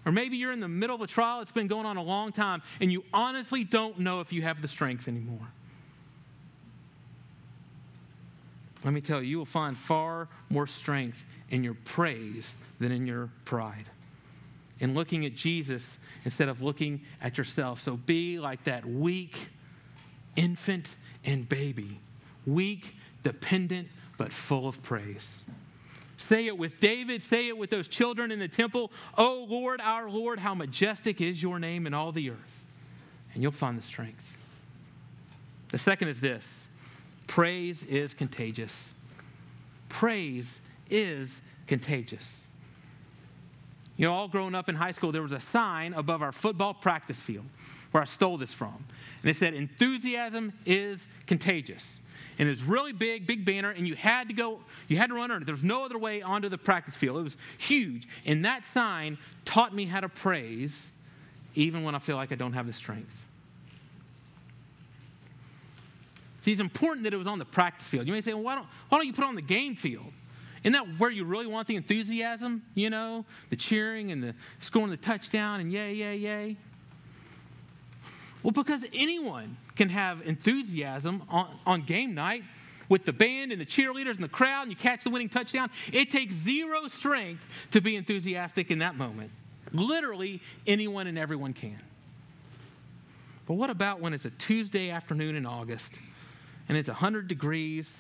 Or 0.06 0.12
maybe 0.12 0.38
you're 0.38 0.52
in 0.52 0.60
the 0.60 0.68
middle 0.68 0.96
of 0.96 1.02
a 1.02 1.08
trial, 1.08 1.40
it's 1.42 1.52
been 1.52 1.68
going 1.68 1.86
on 1.86 1.98
a 1.98 2.04
long 2.04 2.32
time, 2.32 2.62
and 2.82 2.92
you 2.92 3.06
honestly 3.14 3.64
don't 3.64 4.00
know 4.00 4.20
if 4.20 4.34
you 4.34 4.42
have 4.42 4.62
the 4.62 4.68
strength 4.68 5.08
anymore. 5.08 5.48
Let 8.84 8.94
me 8.94 9.00
tell 9.00 9.22
you, 9.22 9.30
you 9.30 9.38
will 9.38 9.46
find 9.46 9.78
far 9.78 10.28
more 10.50 10.68
strength 10.68 11.24
in 11.50 11.64
your 11.64 11.76
praise 11.86 12.56
than 12.80 12.92
in 12.92 13.08
your 13.08 13.30
pride. 13.46 13.86
In 14.80 14.94
looking 14.94 15.26
at 15.26 15.36
Jesus 15.36 15.98
instead 16.26 16.50
of 16.50 16.62
looking 16.62 17.02
at 17.22 17.38
yourself. 17.38 17.82
So 17.82 17.96
be 17.96 18.40
like 18.40 18.66
that 18.66 18.86
weak 18.86 19.38
infant 20.36 20.96
and 21.24 21.48
baby, 21.48 22.00
weak, 22.46 22.96
dependent, 23.24 23.88
but 24.18 24.34
full 24.34 24.68
of 24.68 24.82
praise. 24.82 25.42
Say 26.24 26.48
it 26.48 26.58
with 26.58 26.80
David, 26.80 27.22
say 27.22 27.50
it 27.50 27.58
with 27.58 27.70
those 27.70 27.90
children 27.90 28.32
in 28.32 28.40
the 28.40 28.48
temple. 28.48 28.92
Oh 29.18 29.46
Lord, 29.50 29.82
our 29.82 30.10
Lord, 30.10 30.40
how 30.40 30.56
majestic 30.56 31.20
is 31.20 31.44
your 31.44 31.60
name 31.60 31.86
in 31.86 31.94
all 31.94 32.14
the 32.14 32.30
earth. 32.30 32.64
And 33.34 33.44
you'll 33.44 33.52
find 33.52 33.78
the 33.78 33.84
strength. 33.84 34.38
The 35.70 35.78
second 35.78 36.08
is 36.08 36.22
this 36.22 36.68
praise 37.28 37.84
is 37.84 38.14
contagious. 38.14 38.94
Praise 39.90 40.60
is 40.90 41.42
contagious. 41.68 42.48
You 43.98 44.08
know, 44.08 44.14
all 44.14 44.30
growing 44.30 44.56
up 44.56 44.70
in 44.70 44.76
high 44.76 44.94
school, 44.94 45.12
there 45.12 45.22
was 45.22 45.34
a 45.34 45.42
sign 45.42 45.94
above 45.94 46.22
our 46.22 46.32
football 46.32 46.74
practice 46.74 47.20
field 47.20 47.46
where 47.92 48.02
I 48.02 48.06
stole 48.06 48.38
this 48.38 48.54
from. 48.54 48.86
And 49.22 49.30
it 49.30 49.36
said, 49.36 49.54
Enthusiasm 49.54 50.54
is 50.66 51.06
contagious 51.28 52.00
and 52.44 52.50
it 52.50 52.52
was 52.52 52.64
really 52.66 52.92
big, 52.92 53.26
big 53.26 53.46
banner, 53.46 53.70
and 53.70 53.88
you 53.88 53.96
had 53.96 54.28
to 54.28 54.34
go, 54.34 54.60
you 54.90 54.98
had 54.98 55.08
to 55.08 55.14
run 55.14 55.32
under 55.32 55.44
it. 55.44 55.46
There 55.46 55.54
was 55.54 55.64
no 55.64 55.86
other 55.86 55.98
way 55.98 56.22
onto 56.22 56.50
the 56.50 56.58
practice 56.58 56.94
field. 56.94 57.18
It 57.18 57.24
was 57.24 57.38
huge. 57.58 58.06
And 58.26 58.44
that 58.44 58.66
sign 58.66 59.18
taught 59.46 59.74
me 59.74 59.86
how 59.86 60.02
to 60.02 60.10
praise 60.10 60.92
even 61.56 61.86
when 61.86 61.96
I 61.96 62.00
feel 62.00 62.18
like 62.18 62.34
I 62.34 62.36
don't 62.36 62.52
have 62.52 62.68
the 62.68 62.74
strength. 62.74 63.16
See, 66.42 66.52
it's 66.52 66.60
important 66.60 67.06
that 67.06 67.14
it 67.14 67.18
was 67.18 67.28
on 67.28 67.40
the 67.40 67.46
practice 67.46 67.88
field. 67.88 68.08
You 68.08 68.12
may 68.12 68.20
say, 68.20 68.34
well, 68.34 68.44
why 68.44 68.56
don't, 68.56 68.68
why 68.90 68.98
don't 68.98 69.08
you 69.08 69.14
put 69.14 69.24
it 69.24 69.28
on 69.30 69.36
the 69.36 69.42
game 69.42 69.78
field? 69.78 70.12
Isn't 70.66 70.74
that 70.74 71.00
where 71.00 71.12
you 71.12 71.24
really 71.24 71.48
want 71.48 71.70
the 71.70 71.78
enthusiasm? 71.78 72.62
You 72.76 72.90
know, 72.90 73.24
the 73.52 73.56
cheering 73.56 74.12
and 74.12 74.22
the 74.22 74.36
scoring 74.60 74.90
the 74.90 74.98
touchdown 74.98 75.62
and 75.62 75.72
yay, 75.72 75.94
yay, 75.94 76.18
yay? 76.18 76.58
Well, 78.44 78.52
because 78.52 78.86
anyone 78.94 79.58
can 79.76 79.90
have 79.90 80.22
enthusiasm 80.26 81.24
on, 81.30 81.48
on 81.66 81.82
game 81.84 82.14
night 82.14 82.44
with 82.90 83.06
the 83.06 83.14
band 83.14 83.52
and 83.52 83.60
the 83.60 83.66
cheerleaders 83.66 84.16
and 84.16 84.24
the 84.24 84.30
crowd, 84.30 84.64
and 84.64 84.72
you 84.72 84.76
catch 84.76 85.04
the 85.04 85.10
winning 85.10 85.30
touchdown. 85.30 85.70
It 85.92 86.12
takes 86.12 86.36
zero 86.36 86.88
strength 86.90 87.46
to 87.72 87.82
be 87.82 87.96
enthusiastic 87.96 88.70
in 88.70 88.80
that 88.80 88.96
moment. 88.96 89.32
Literally, 89.72 90.42
anyone 90.68 91.08
and 91.08 91.18
everyone 91.18 91.54
can. 91.54 91.80
But 93.46 93.56
what 93.56 93.70
about 93.70 94.00
when 94.00 94.14
it's 94.14 94.26
a 94.26 94.30
Tuesday 94.30 94.90
afternoon 94.90 95.36
in 95.36 95.46
August 95.46 95.92
and 96.70 96.78
it's 96.78 96.90
100 96.90 97.28
degrees? 97.28 97.92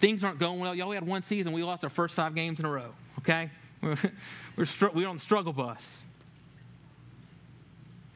Things 0.00 0.24
aren't 0.24 0.38
going 0.38 0.58
well. 0.58 0.74
Y'all, 0.74 0.88
we 0.88 0.96
had 0.96 1.06
one 1.06 1.22
season, 1.22 1.52
we 1.52 1.62
lost 1.62 1.84
our 1.84 1.90
first 1.90 2.14
five 2.14 2.34
games 2.34 2.60
in 2.60 2.66
a 2.66 2.70
row, 2.70 2.94
okay? 3.20 3.50
We're, 3.82 4.66
we're 4.94 5.08
on 5.08 5.16
the 5.16 5.20
struggle 5.20 5.52
bus. 5.52 6.03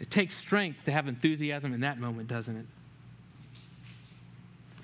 It 0.01 0.11
takes 0.11 0.37
strength 0.37 0.85
to 0.85 0.93
have 0.93 1.09
enthusiasm 1.09 1.73
in 1.75 1.81
that 1.81 1.99
moment, 1.99 2.29
doesn't 2.29 2.57
it? 2.57 2.67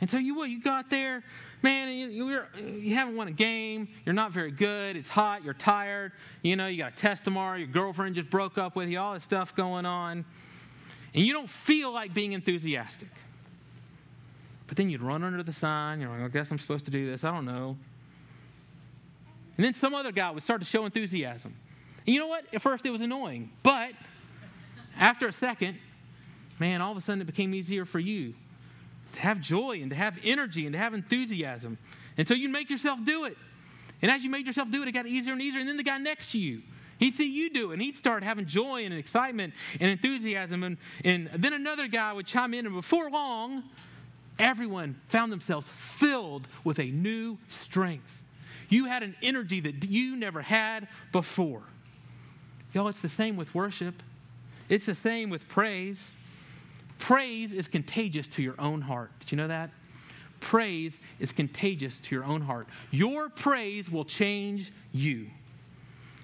And 0.00 0.11
so 0.11 0.18
you 0.18 0.35
what 0.35 0.50
you 0.50 0.61
got 0.61 0.90
there, 0.90 1.22
man, 1.62 1.88
you, 1.88 2.29
you're, 2.29 2.48
you 2.59 2.94
haven't 2.94 3.16
won 3.16 3.29
a 3.29 3.33
game, 3.33 3.88
you're 4.05 4.14
not 4.14 4.33
very 4.33 4.50
good, 4.50 4.96
it's 4.96 5.09
hot, 5.09 5.44
you're 5.44 5.55
tired, 5.55 6.12
you 6.42 6.57
know, 6.57 6.66
you 6.66 6.77
got 6.77 6.92
a 6.92 6.96
test 6.96 7.24
tomorrow, 7.24 7.57
your 7.57 7.68
girlfriend 7.68 8.16
just 8.16 8.29
broke 8.29 8.59
up 8.59 8.77
with 8.77 8.88
you, 8.88 8.98
all 8.98 9.14
this 9.14 9.22
stuff 9.22 9.55
going 9.55 9.87
on, 9.87 10.24
and 11.14 11.24
you 11.24 11.33
don't 11.33 11.48
feel 11.48 11.92
like 11.92 12.12
being 12.12 12.33
enthusiastic. 12.33 13.09
But 14.66 14.77
then 14.77 14.90
you'd 14.90 15.00
run 15.00 15.22
under 15.22 15.42
the 15.42 15.53
sign, 15.53 16.00
you're 16.00 16.11
like, 16.11 16.20
I 16.20 16.29
guess 16.29 16.50
I'm 16.50 16.59
supposed 16.59 16.85
to 16.87 16.90
do 16.90 17.07
this, 17.09 17.24
I 17.24 17.31
don't 17.31 17.46
know. 17.46 17.77
And 19.57 19.64
then 19.64 19.74
some 19.74 19.94
other 19.94 20.11
guy 20.11 20.33
would 20.33 20.42
start 20.42 20.61
to 20.61 20.66
show 20.66 20.85
enthusiasm. 20.85 21.55
And 22.07 22.12
you 22.14 22.20
know 22.20 22.27
what? 22.27 22.44
At 22.53 22.61
first 22.61 22.85
it 22.85 22.90
was 22.90 23.00
annoying, 23.00 23.53
but 23.62 23.92
after 25.04 25.28
a 25.28 25.32
second, 25.32 25.76
man, 26.58 26.80
all 26.80 26.90
of 26.90 26.96
a 26.96 27.00
sudden 27.02 27.20
it 27.20 27.26
became 27.26 27.52
easier 27.52 27.84
for 27.84 27.98
you 27.98 28.32
to 29.12 29.20
have 29.20 29.38
joy 29.38 29.82
and 29.82 29.90
to 29.90 29.96
have 29.96 30.18
energy 30.24 30.64
and 30.64 30.72
to 30.72 30.78
have 30.78 30.94
enthusiasm. 30.94 31.76
And 32.16 32.26
so 32.26 32.32
you 32.32 32.48
make 32.48 32.70
yourself 32.70 32.98
do 33.04 33.24
it. 33.24 33.36
And 34.00 34.10
as 34.10 34.24
you 34.24 34.30
made 34.30 34.46
yourself 34.46 34.70
do 34.70 34.82
it, 34.82 34.88
it 34.88 34.92
got 34.92 35.06
easier 35.06 35.34
and 35.34 35.42
easier. 35.42 35.60
And 35.60 35.68
then 35.68 35.76
the 35.76 35.82
guy 35.82 35.98
next 35.98 36.32
to 36.32 36.38
you, 36.38 36.62
he'd 36.98 37.14
see 37.14 37.30
you 37.30 37.50
do 37.50 37.70
it, 37.70 37.74
and 37.74 37.82
he'd 37.82 37.94
start 37.94 38.22
having 38.22 38.46
joy 38.46 38.86
and 38.86 38.94
excitement 38.94 39.52
and 39.78 39.90
enthusiasm. 39.90 40.62
And, 40.62 40.78
and 41.04 41.28
then 41.36 41.52
another 41.52 41.86
guy 41.86 42.14
would 42.14 42.26
chime 42.26 42.54
in, 42.54 42.64
and 42.64 42.74
before 42.74 43.10
long, 43.10 43.62
everyone 44.38 44.98
found 45.08 45.30
themselves 45.30 45.68
filled 45.68 46.48
with 46.64 46.78
a 46.78 46.86
new 46.86 47.36
strength. 47.48 48.22
You 48.70 48.86
had 48.86 49.02
an 49.02 49.16
energy 49.22 49.60
that 49.60 49.84
you 49.84 50.16
never 50.16 50.40
had 50.40 50.88
before. 51.12 51.62
Y'all, 52.72 52.88
it's 52.88 53.02
the 53.02 53.08
same 53.10 53.36
with 53.36 53.54
worship. 53.54 54.02
It's 54.68 54.87
the 54.87 54.94
same 54.94 55.31
with 55.31 55.48
praise. 55.48 56.12
Praise 56.98 57.53
is 57.53 57.68
contagious 57.68 58.27
to 58.29 58.42
your 58.42 58.59
own 58.59 58.81
heart. 58.81 59.11
Did 59.20 59.33
you 59.33 59.37
know 59.37 59.48
that? 59.48 59.70
Praise 60.40 60.98
is 61.18 61.33
contagious 61.33 61.98
to 62.00 62.14
your 62.14 62.24
own 62.24 62.42
heart. 62.42 62.66
Your 62.90 63.29
praise 63.29 63.90
will 63.90 64.05
change 64.05 64.72
you. 64.92 65.27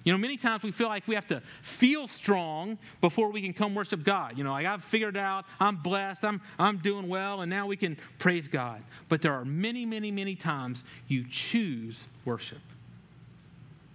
You 0.04 0.12
know, 0.12 0.18
many 0.18 0.38
times 0.38 0.62
we 0.62 0.70
feel 0.72 0.88
like 0.88 1.06
we 1.06 1.14
have 1.14 1.26
to 1.26 1.42
feel 1.60 2.08
strong 2.08 2.78
before 3.00 3.30
we 3.30 3.42
can 3.42 3.52
come 3.52 3.74
worship 3.74 4.02
God. 4.02 4.38
You 4.38 4.44
know, 4.44 4.52
like 4.52 4.66
I've 4.66 4.82
figured 4.82 5.16
it 5.16 5.20
out, 5.20 5.44
I'm 5.58 5.76
blessed, 5.76 6.24
I'm, 6.24 6.40
I'm 6.58 6.78
doing 6.78 7.08
well, 7.08 7.42
and 7.42 7.50
now 7.50 7.66
we 7.66 7.76
can 7.76 7.98
praise 8.18 8.48
God. 8.48 8.82
But 9.08 9.20
there 9.20 9.34
are 9.34 9.44
many, 9.44 9.84
many, 9.84 10.10
many 10.10 10.36
times 10.36 10.84
you 11.06 11.24
choose 11.30 12.06
worship. 12.24 12.60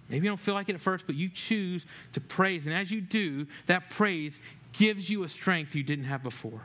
Maybe 0.08 0.24
you 0.24 0.30
don't 0.30 0.40
feel 0.40 0.54
like 0.54 0.68
it 0.68 0.74
at 0.74 0.80
first, 0.80 1.06
but 1.06 1.16
you 1.16 1.28
choose 1.28 1.84
to 2.12 2.20
praise. 2.20 2.66
And 2.66 2.74
as 2.74 2.90
you 2.90 3.00
do, 3.00 3.46
that 3.66 3.90
praise 3.90 4.38
gives 4.72 5.10
you 5.10 5.24
a 5.24 5.28
strength 5.28 5.74
you 5.74 5.82
didn't 5.82 6.04
have 6.04 6.22
before. 6.22 6.60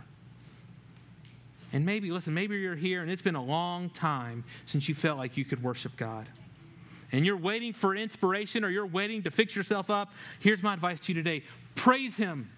And 1.73 1.85
maybe, 1.85 2.11
listen, 2.11 2.33
maybe 2.33 2.57
you're 2.57 2.75
here 2.75 3.01
and 3.01 3.09
it's 3.09 3.21
been 3.21 3.35
a 3.35 3.43
long 3.43 3.89
time 3.89 4.43
since 4.65 4.89
you 4.89 4.95
felt 4.95 5.17
like 5.17 5.37
you 5.37 5.45
could 5.45 5.63
worship 5.63 5.95
God. 5.95 6.27
And 7.11 7.25
you're 7.25 7.37
waiting 7.37 7.73
for 7.73 7.95
inspiration 7.95 8.63
or 8.63 8.69
you're 8.69 8.85
waiting 8.85 9.23
to 9.23 9.31
fix 9.31 9.55
yourself 9.55 9.89
up. 9.89 10.11
Here's 10.39 10.63
my 10.63 10.73
advice 10.73 10.99
to 11.01 11.13
you 11.13 11.15
today 11.15 11.43
praise 11.75 12.15
Him 12.15 12.49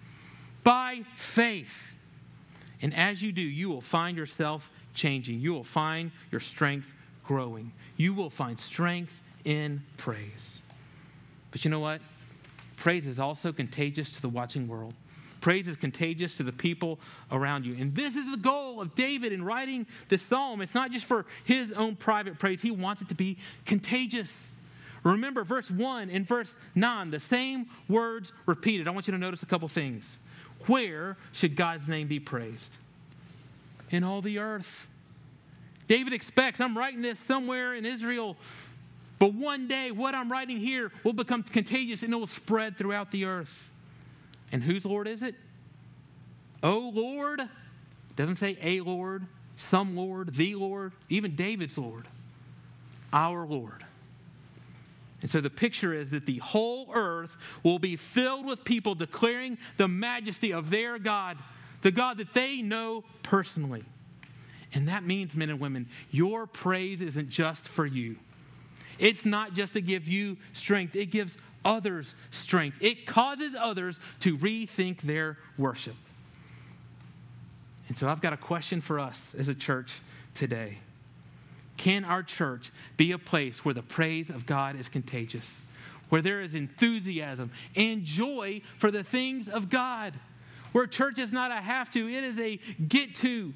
by 0.62 1.02
faith. 1.14 1.96
And 2.82 2.94
as 2.94 3.22
you 3.22 3.32
do, 3.32 3.40
you 3.40 3.68
will 3.68 3.80
find 3.80 4.16
yourself 4.16 4.70
changing. 4.94 5.40
You 5.40 5.54
will 5.54 5.64
find 5.64 6.10
your 6.30 6.40
strength 6.40 6.92
growing. 7.24 7.72
You 7.96 8.14
will 8.14 8.30
find 8.30 8.58
strength 8.58 9.20
in 9.44 9.82
praise. 9.96 10.60
But 11.54 11.64
you 11.64 11.70
know 11.70 11.78
what? 11.78 12.00
Praise 12.74 13.06
is 13.06 13.20
also 13.20 13.52
contagious 13.52 14.10
to 14.10 14.20
the 14.20 14.28
watching 14.28 14.66
world. 14.66 14.92
Praise 15.40 15.68
is 15.68 15.76
contagious 15.76 16.36
to 16.38 16.42
the 16.42 16.50
people 16.50 16.98
around 17.30 17.64
you. 17.64 17.76
And 17.78 17.94
this 17.94 18.16
is 18.16 18.28
the 18.28 18.36
goal 18.36 18.80
of 18.80 18.96
David 18.96 19.32
in 19.32 19.44
writing 19.44 19.86
this 20.08 20.20
psalm. 20.20 20.60
It's 20.62 20.74
not 20.74 20.90
just 20.90 21.04
for 21.04 21.26
his 21.44 21.70
own 21.70 21.94
private 21.94 22.40
praise, 22.40 22.60
he 22.60 22.72
wants 22.72 23.02
it 23.02 23.08
to 23.10 23.14
be 23.14 23.38
contagious. 23.66 24.34
Remember, 25.04 25.44
verse 25.44 25.70
1 25.70 26.10
and 26.10 26.26
verse 26.26 26.52
9, 26.74 27.12
the 27.12 27.20
same 27.20 27.66
words 27.88 28.32
repeated. 28.46 28.88
I 28.88 28.90
want 28.90 29.06
you 29.06 29.12
to 29.12 29.18
notice 29.18 29.44
a 29.44 29.46
couple 29.46 29.68
things. 29.68 30.18
Where 30.66 31.16
should 31.30 31.54
God's 31.54 31.88
name 31.88 32.08
be 32.08 32.18
praised? 32.18 32.78
In 33.90 34.02
all 34.02 34.20
the 34.20 34.40
earth. 34.40 34.88
David 35.86 36.14
expects, 36.14 36.60
I'm 36.60 36.76
writing 36.76 37.02
this 37.02 37.20
somewhere 37.20 37.74
in 37.74 37.86
Israel 37.86 38.36
but 39.24 39.32
one 39.32 39.68
day, 39.68 39.90
what 39.90 40.14
I'm 40.14 40.30
writing 40.30 40.58
here 40.58 40.92
will 41.02 41.14
become 41.14 41.44
contagious 41.44 42.02
and 42.02 42.12
it 42.12 42.16
will 42.18 42.26
spread 42.26 42.76
throughout 42.76 43.10
the 43.10 43.24
earth. 43.24 43.70
And 44.52 44.62
whose 44.62 44.84
Lord 44.84 45.08
is 45.08 45.22
it? 45.22 45.34
Oh 46.62 46.92
Lord. 46.92 47.40
It 47.40 48.16
doesn't 48.16 48.36
say 48.36 48.58
a 48.60 48.82
Lord, 48.82 49.24
some 49.56 49.96
Lord, 49.96 50.34
the 50.34 50.56
Lord, 50.56 50.92
even 51.08 51.34
David's 51.36 51.78
Lord. 51.78 52.06
Our 53.14 53.46
Lord. 53.46 53.86
And 55.22 55.30
so 55.30 55.40
the 55.40 55.48
picture 55.48 55.94
is 55.94 56.10
that 56.10 56.26
the 56.26 56.40
whole 56.40 56.90
earth 56.92 57.34
will 57.62 57.78
be 57.78 57.96
filled 57.96 58.44
with 58.44 58.62
people 58.62 58.94
declaring 58.94 59.56
the 59.78 59.88
majesty 59.88 60.52
of 60.52 60.68
their 60.68 60.98
God 60.98 61.38
the 61.80 61.90
God 61.90 62.18
that 62.18 62.34
they 62.34 62.60
know 62.60 63.04
personally. 63.22 63.84
And 64.74 64.88
that 64.88 65.02
means, 65.02 65.34
men 65.34 65.48
and 65.48 65.60
women, 65.60 65.88
your 66.10 66.46
praise 66.46 67.00
isn't 67.00 67.30
just 67.30 67.66
for 67.66 67.86
you. 67.86 68.16
It's 68.98 69.24
not 69.24 69.54
just 69.54 69.74
to 69.74 69.80
give 69.80 70.08
you 70.08 70.36
strength, 70.52 70.96
it 70.96 71.06
gives 71.06 71.36
others 71.64 72.14
strength. 72.30 72.78
It 72.80 73.06
causes 73.06 73.54
others 73.58 73.98
to 74.20 74.36
rethink 74.36 75.00
their 75.00 75.38
worship. 75.56 75.94
And 77.88 77.96
so 77.96 78.08
I've 78.08 78.20
got 78.20 78.32
a 78.32 78.38
question 78.38 78.80
for 78.80 78.98
us 78.98 79.34
as 79.38 79.48
a 79.48 79.54
church 79.54 80.00
today. 80.34 80.78
Can 81.76 82.04
our 82.04 82.22
church 82.22 82.72
be 82.96 83.12
a 83.12 83.18
place 83.18 83.64
where 83.64 83.74
the 83.74 83.82
praise 83.82 84.30
of 84.30 84.46
God 84.46 84.78
is 84.78 84.88
contagious, 84.88 85.52
where 86.08 86.22
there 86.22 86.40
is 86.40 86.54
enthusiasm 86.54 87.50
and 87.74 88.04
joy 88.04 88.62
for 88.78 88.90
the 88.90 89.02
things 89.02 89.48
of 89.48 89.70
God, 89.70 90.14
where 90.72 90.86
church 90.86 91.18
is 91.18 91.32
not 91.32 91.50
a 91.50 91.56
have 91.56 91.90
to, 91.92 92.08
it 92.08 92.24
is 92.24 92.38
a 92.38 92.58
get 92.88 93.14
to, 93.16 93.52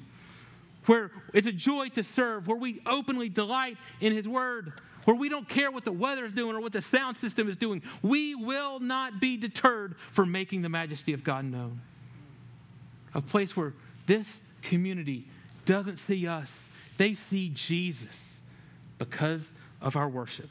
where 0.85 1.11
it's 1.33 1.47
a 1.47 1.51
joy 1.51 1.89
to 1.89 2.03
serve, 2.03 2.47
where 2.47 2.57
we 2.57 2.81
openly 2.85 3.29
delight 3.29 3.77
in 4.01 4.13
His 4.13 4.27
Word, 4.27 4.73
where 5.05 5.15
we 5.15 5.29
don't 5.29 5.47
care 5.47 5.71
what 5.71 5.85
the 5.85 5.91
weather 5.91 6.25
is 6.25 6.33
doing 6.33 6.55
or 6.55 6.61
what 6.61 6.73
the 6.73 6.81
sound 6.81 7.17
system 7.17 7.49
is 7.49 7.57
doing. 7.57 7.81
We 8.01 8.35
will 8.35 8.79
not 8.79 9.19
be 9.19 9.37
deterred 9.37 9.95
from 10.11 10.31
making 10.31 10.61
the 10.61 10.69
majesty 10.69 11.13
of 11.13 11.23
God 11.23 11.45
known. 11.45 11.81
A 13.13 13.21
place 13.21 13.55
where 13.55 13.73
this 14.05 14.41
community 14.61 15.25
doesn't 15.65 15.97
see 15.97 16.27
us, 16.27 16.53
they 16.97 17.13
see 17.13 17.49
Jesus 17.49 18.39
because 18.97 19.51
of 19.81 19.95
our 19.95 20.09
worship. 20.09 20.49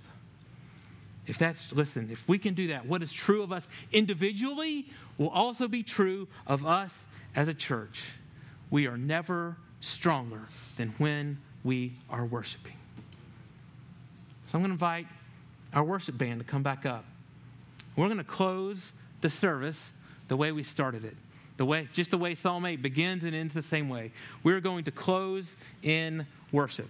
If 1.27 1.37
that's, 1.37 1.73
listen, 1.73 2.09
if 2.11 2.27
we 2.27 2.39
can 2.39 2.55
do 2.55 2.69
that, 2.69 2.87
what 2.87 3.03
is 3.03 3.13
true 3.13 3.43
of 3.43 3.53
us 3.53 3.69
individually 3.93 4.87
will 5.19 5.29
also 5.29 5.69
be 5.69 5.83
true 5.83 6.27
of 6.47 6.65
us 6.65 6.95
as 7.37 7.49
a 7.49 7.55
church. 7.55 8.03
We 8.71 8.87
are 8.87 8.97
never 8.97 9.59
stronger 9.81 10.49
than 10.79 10.95
when 10.97 11.39
we 11.63 11.99
are 12.09 12.25
worshiping. 12.25 12.78
So 14.49 14.57
I'm 14.57 14.63
going 14.63 14.71
to 14.71 14.75
invite 14.75 15.07
our 15.75 15.85
worship 15.85 16.17
band 16.17 16.41
to 16.41 16.45
come 16.45 16.63
back 16.63 16.87
up. 16.87 17.05
We're 17.97 18.07
going 18.07 18.17
to 18.17 18.25
close 18.25 18.93
the 19.21 19.29
service 19.29 19.83
the 20.29 20.39
way 20.39 20.53
we 20.53 20.63
started 20.63 21.05
it. 21.05 21.17
The 21.59 21.67
way, 21.67 21.89
just 21.93 22.11
the 22.11 22.19
way 22.19 22.35
Psalm 22.35 22.65
8 22.65 22.81
begins 22.81 23.25
and 23.25 23.35
ends 23.35 23.53
the 23.53 23.61
same 23.61 23.91
way. 23.91 24.13
We're 24.43 24.61
going 24.61 24.85
to 24.85 24.91
close 24.91 25.55
in 25.83 26.27
worship. 26.51 26.89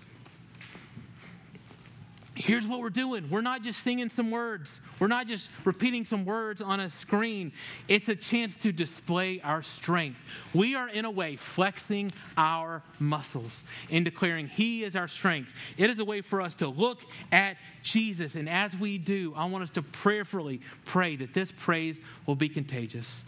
Here's 2.36 2.66
what 2.66 2.78
we're 2.78 2.90
doing. 2.90 3.28
We're 3.28 3.40
not 3.40 3.62
just 3.62 3.82
singing 3.82 4.08
some 4.08 4.30
words. 4.30 4.70
We're 5.00 5.06
not 5.06 5.26
just 5.26 5.50
repeating 5.64 6.04
some 6.04 6.24
words 6.24 6.60
on 6.60 6.80
a 6.80 6.88
screen. 6.88 7.52
It's 7.86 8.08
a 8.08 8.16
chance 8.16 8.54
to 8.56 8.72
display 8.72 9.40
our 9.42 9.62
strength. 9.62 10.18
We 10.54 10.74
are, 10.74 10.88
in 10.88 11.04
a 11.04 11.10
way, 11.10 11.36
flexing 11.36 12.12
our 12.36 12.82
muscles 12.98 13.62
and 13.90 14.04
declaring 14.04 14.48
He 14.48 14.82
is 14.82 14.96
our 14.96 15.08
strength. 15.08 15.50
It 15.76 15.90
is 15.90 15.98
a 15.98 16.04
way 16.04 16.20
for 16.20 16.40
us 16.40 16.54
to 16.56 16.68
look 16.68 17.02
at 17.30 17.56
Jesus. 17.82 18.34
And 18.34 18.48
as 18.48 18.76
we 18.76 18.98
do, 18.98 19.32
I 19.36 19.44
want 19.46 19.64
us 19.64 19.70
to 19.70 19.82
prayerfully 19.82 20.60
pray 20.84 21.16
that 21.16 21.32
this 21.32 21.52
praise 21.52 22.00
will 22.26 22.36
be 22.36 22.48
contagious. 22.48 23.22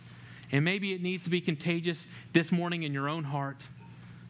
And 0.53 0.65
maybe 0.65 0.93
it 0.93 1.03
needs 1.03 1.25
to 1.25 1.31
be 1.31 1.41
contagious 1.41 2.07
this 2.33 2.51
morning 2.51 2.83
in 2.83 2.93
your 2.93 3.09
own 3.09 3.25
heart. 3.25 3.63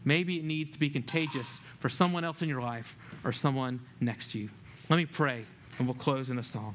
Maybe 0.04 0.38
it 0.38 0.44
needs 0.44 0.70
to 0.70 0.78
be 0.78 0.90
contagious 0.90 1.58
for 1.78 1.88
someone 1.88 2.24
else 2.24 2.42
in 2.42 2.48
your 2.48 2.60
life 2.60 2.96
or 3.24 3.32
someone 3.32 3.80
next 4.00 4.32
to 4.32 4.38
you. 4.38 4.50
Let 4.88 4.96
me 4.96 5.06
pray, 5.06 5.44
and 5.78 5.86
we'll 5.86 5.94
close 5.94 6.30
in 6.30 6.38
a 6.38 6.44
song. 6.44 6.74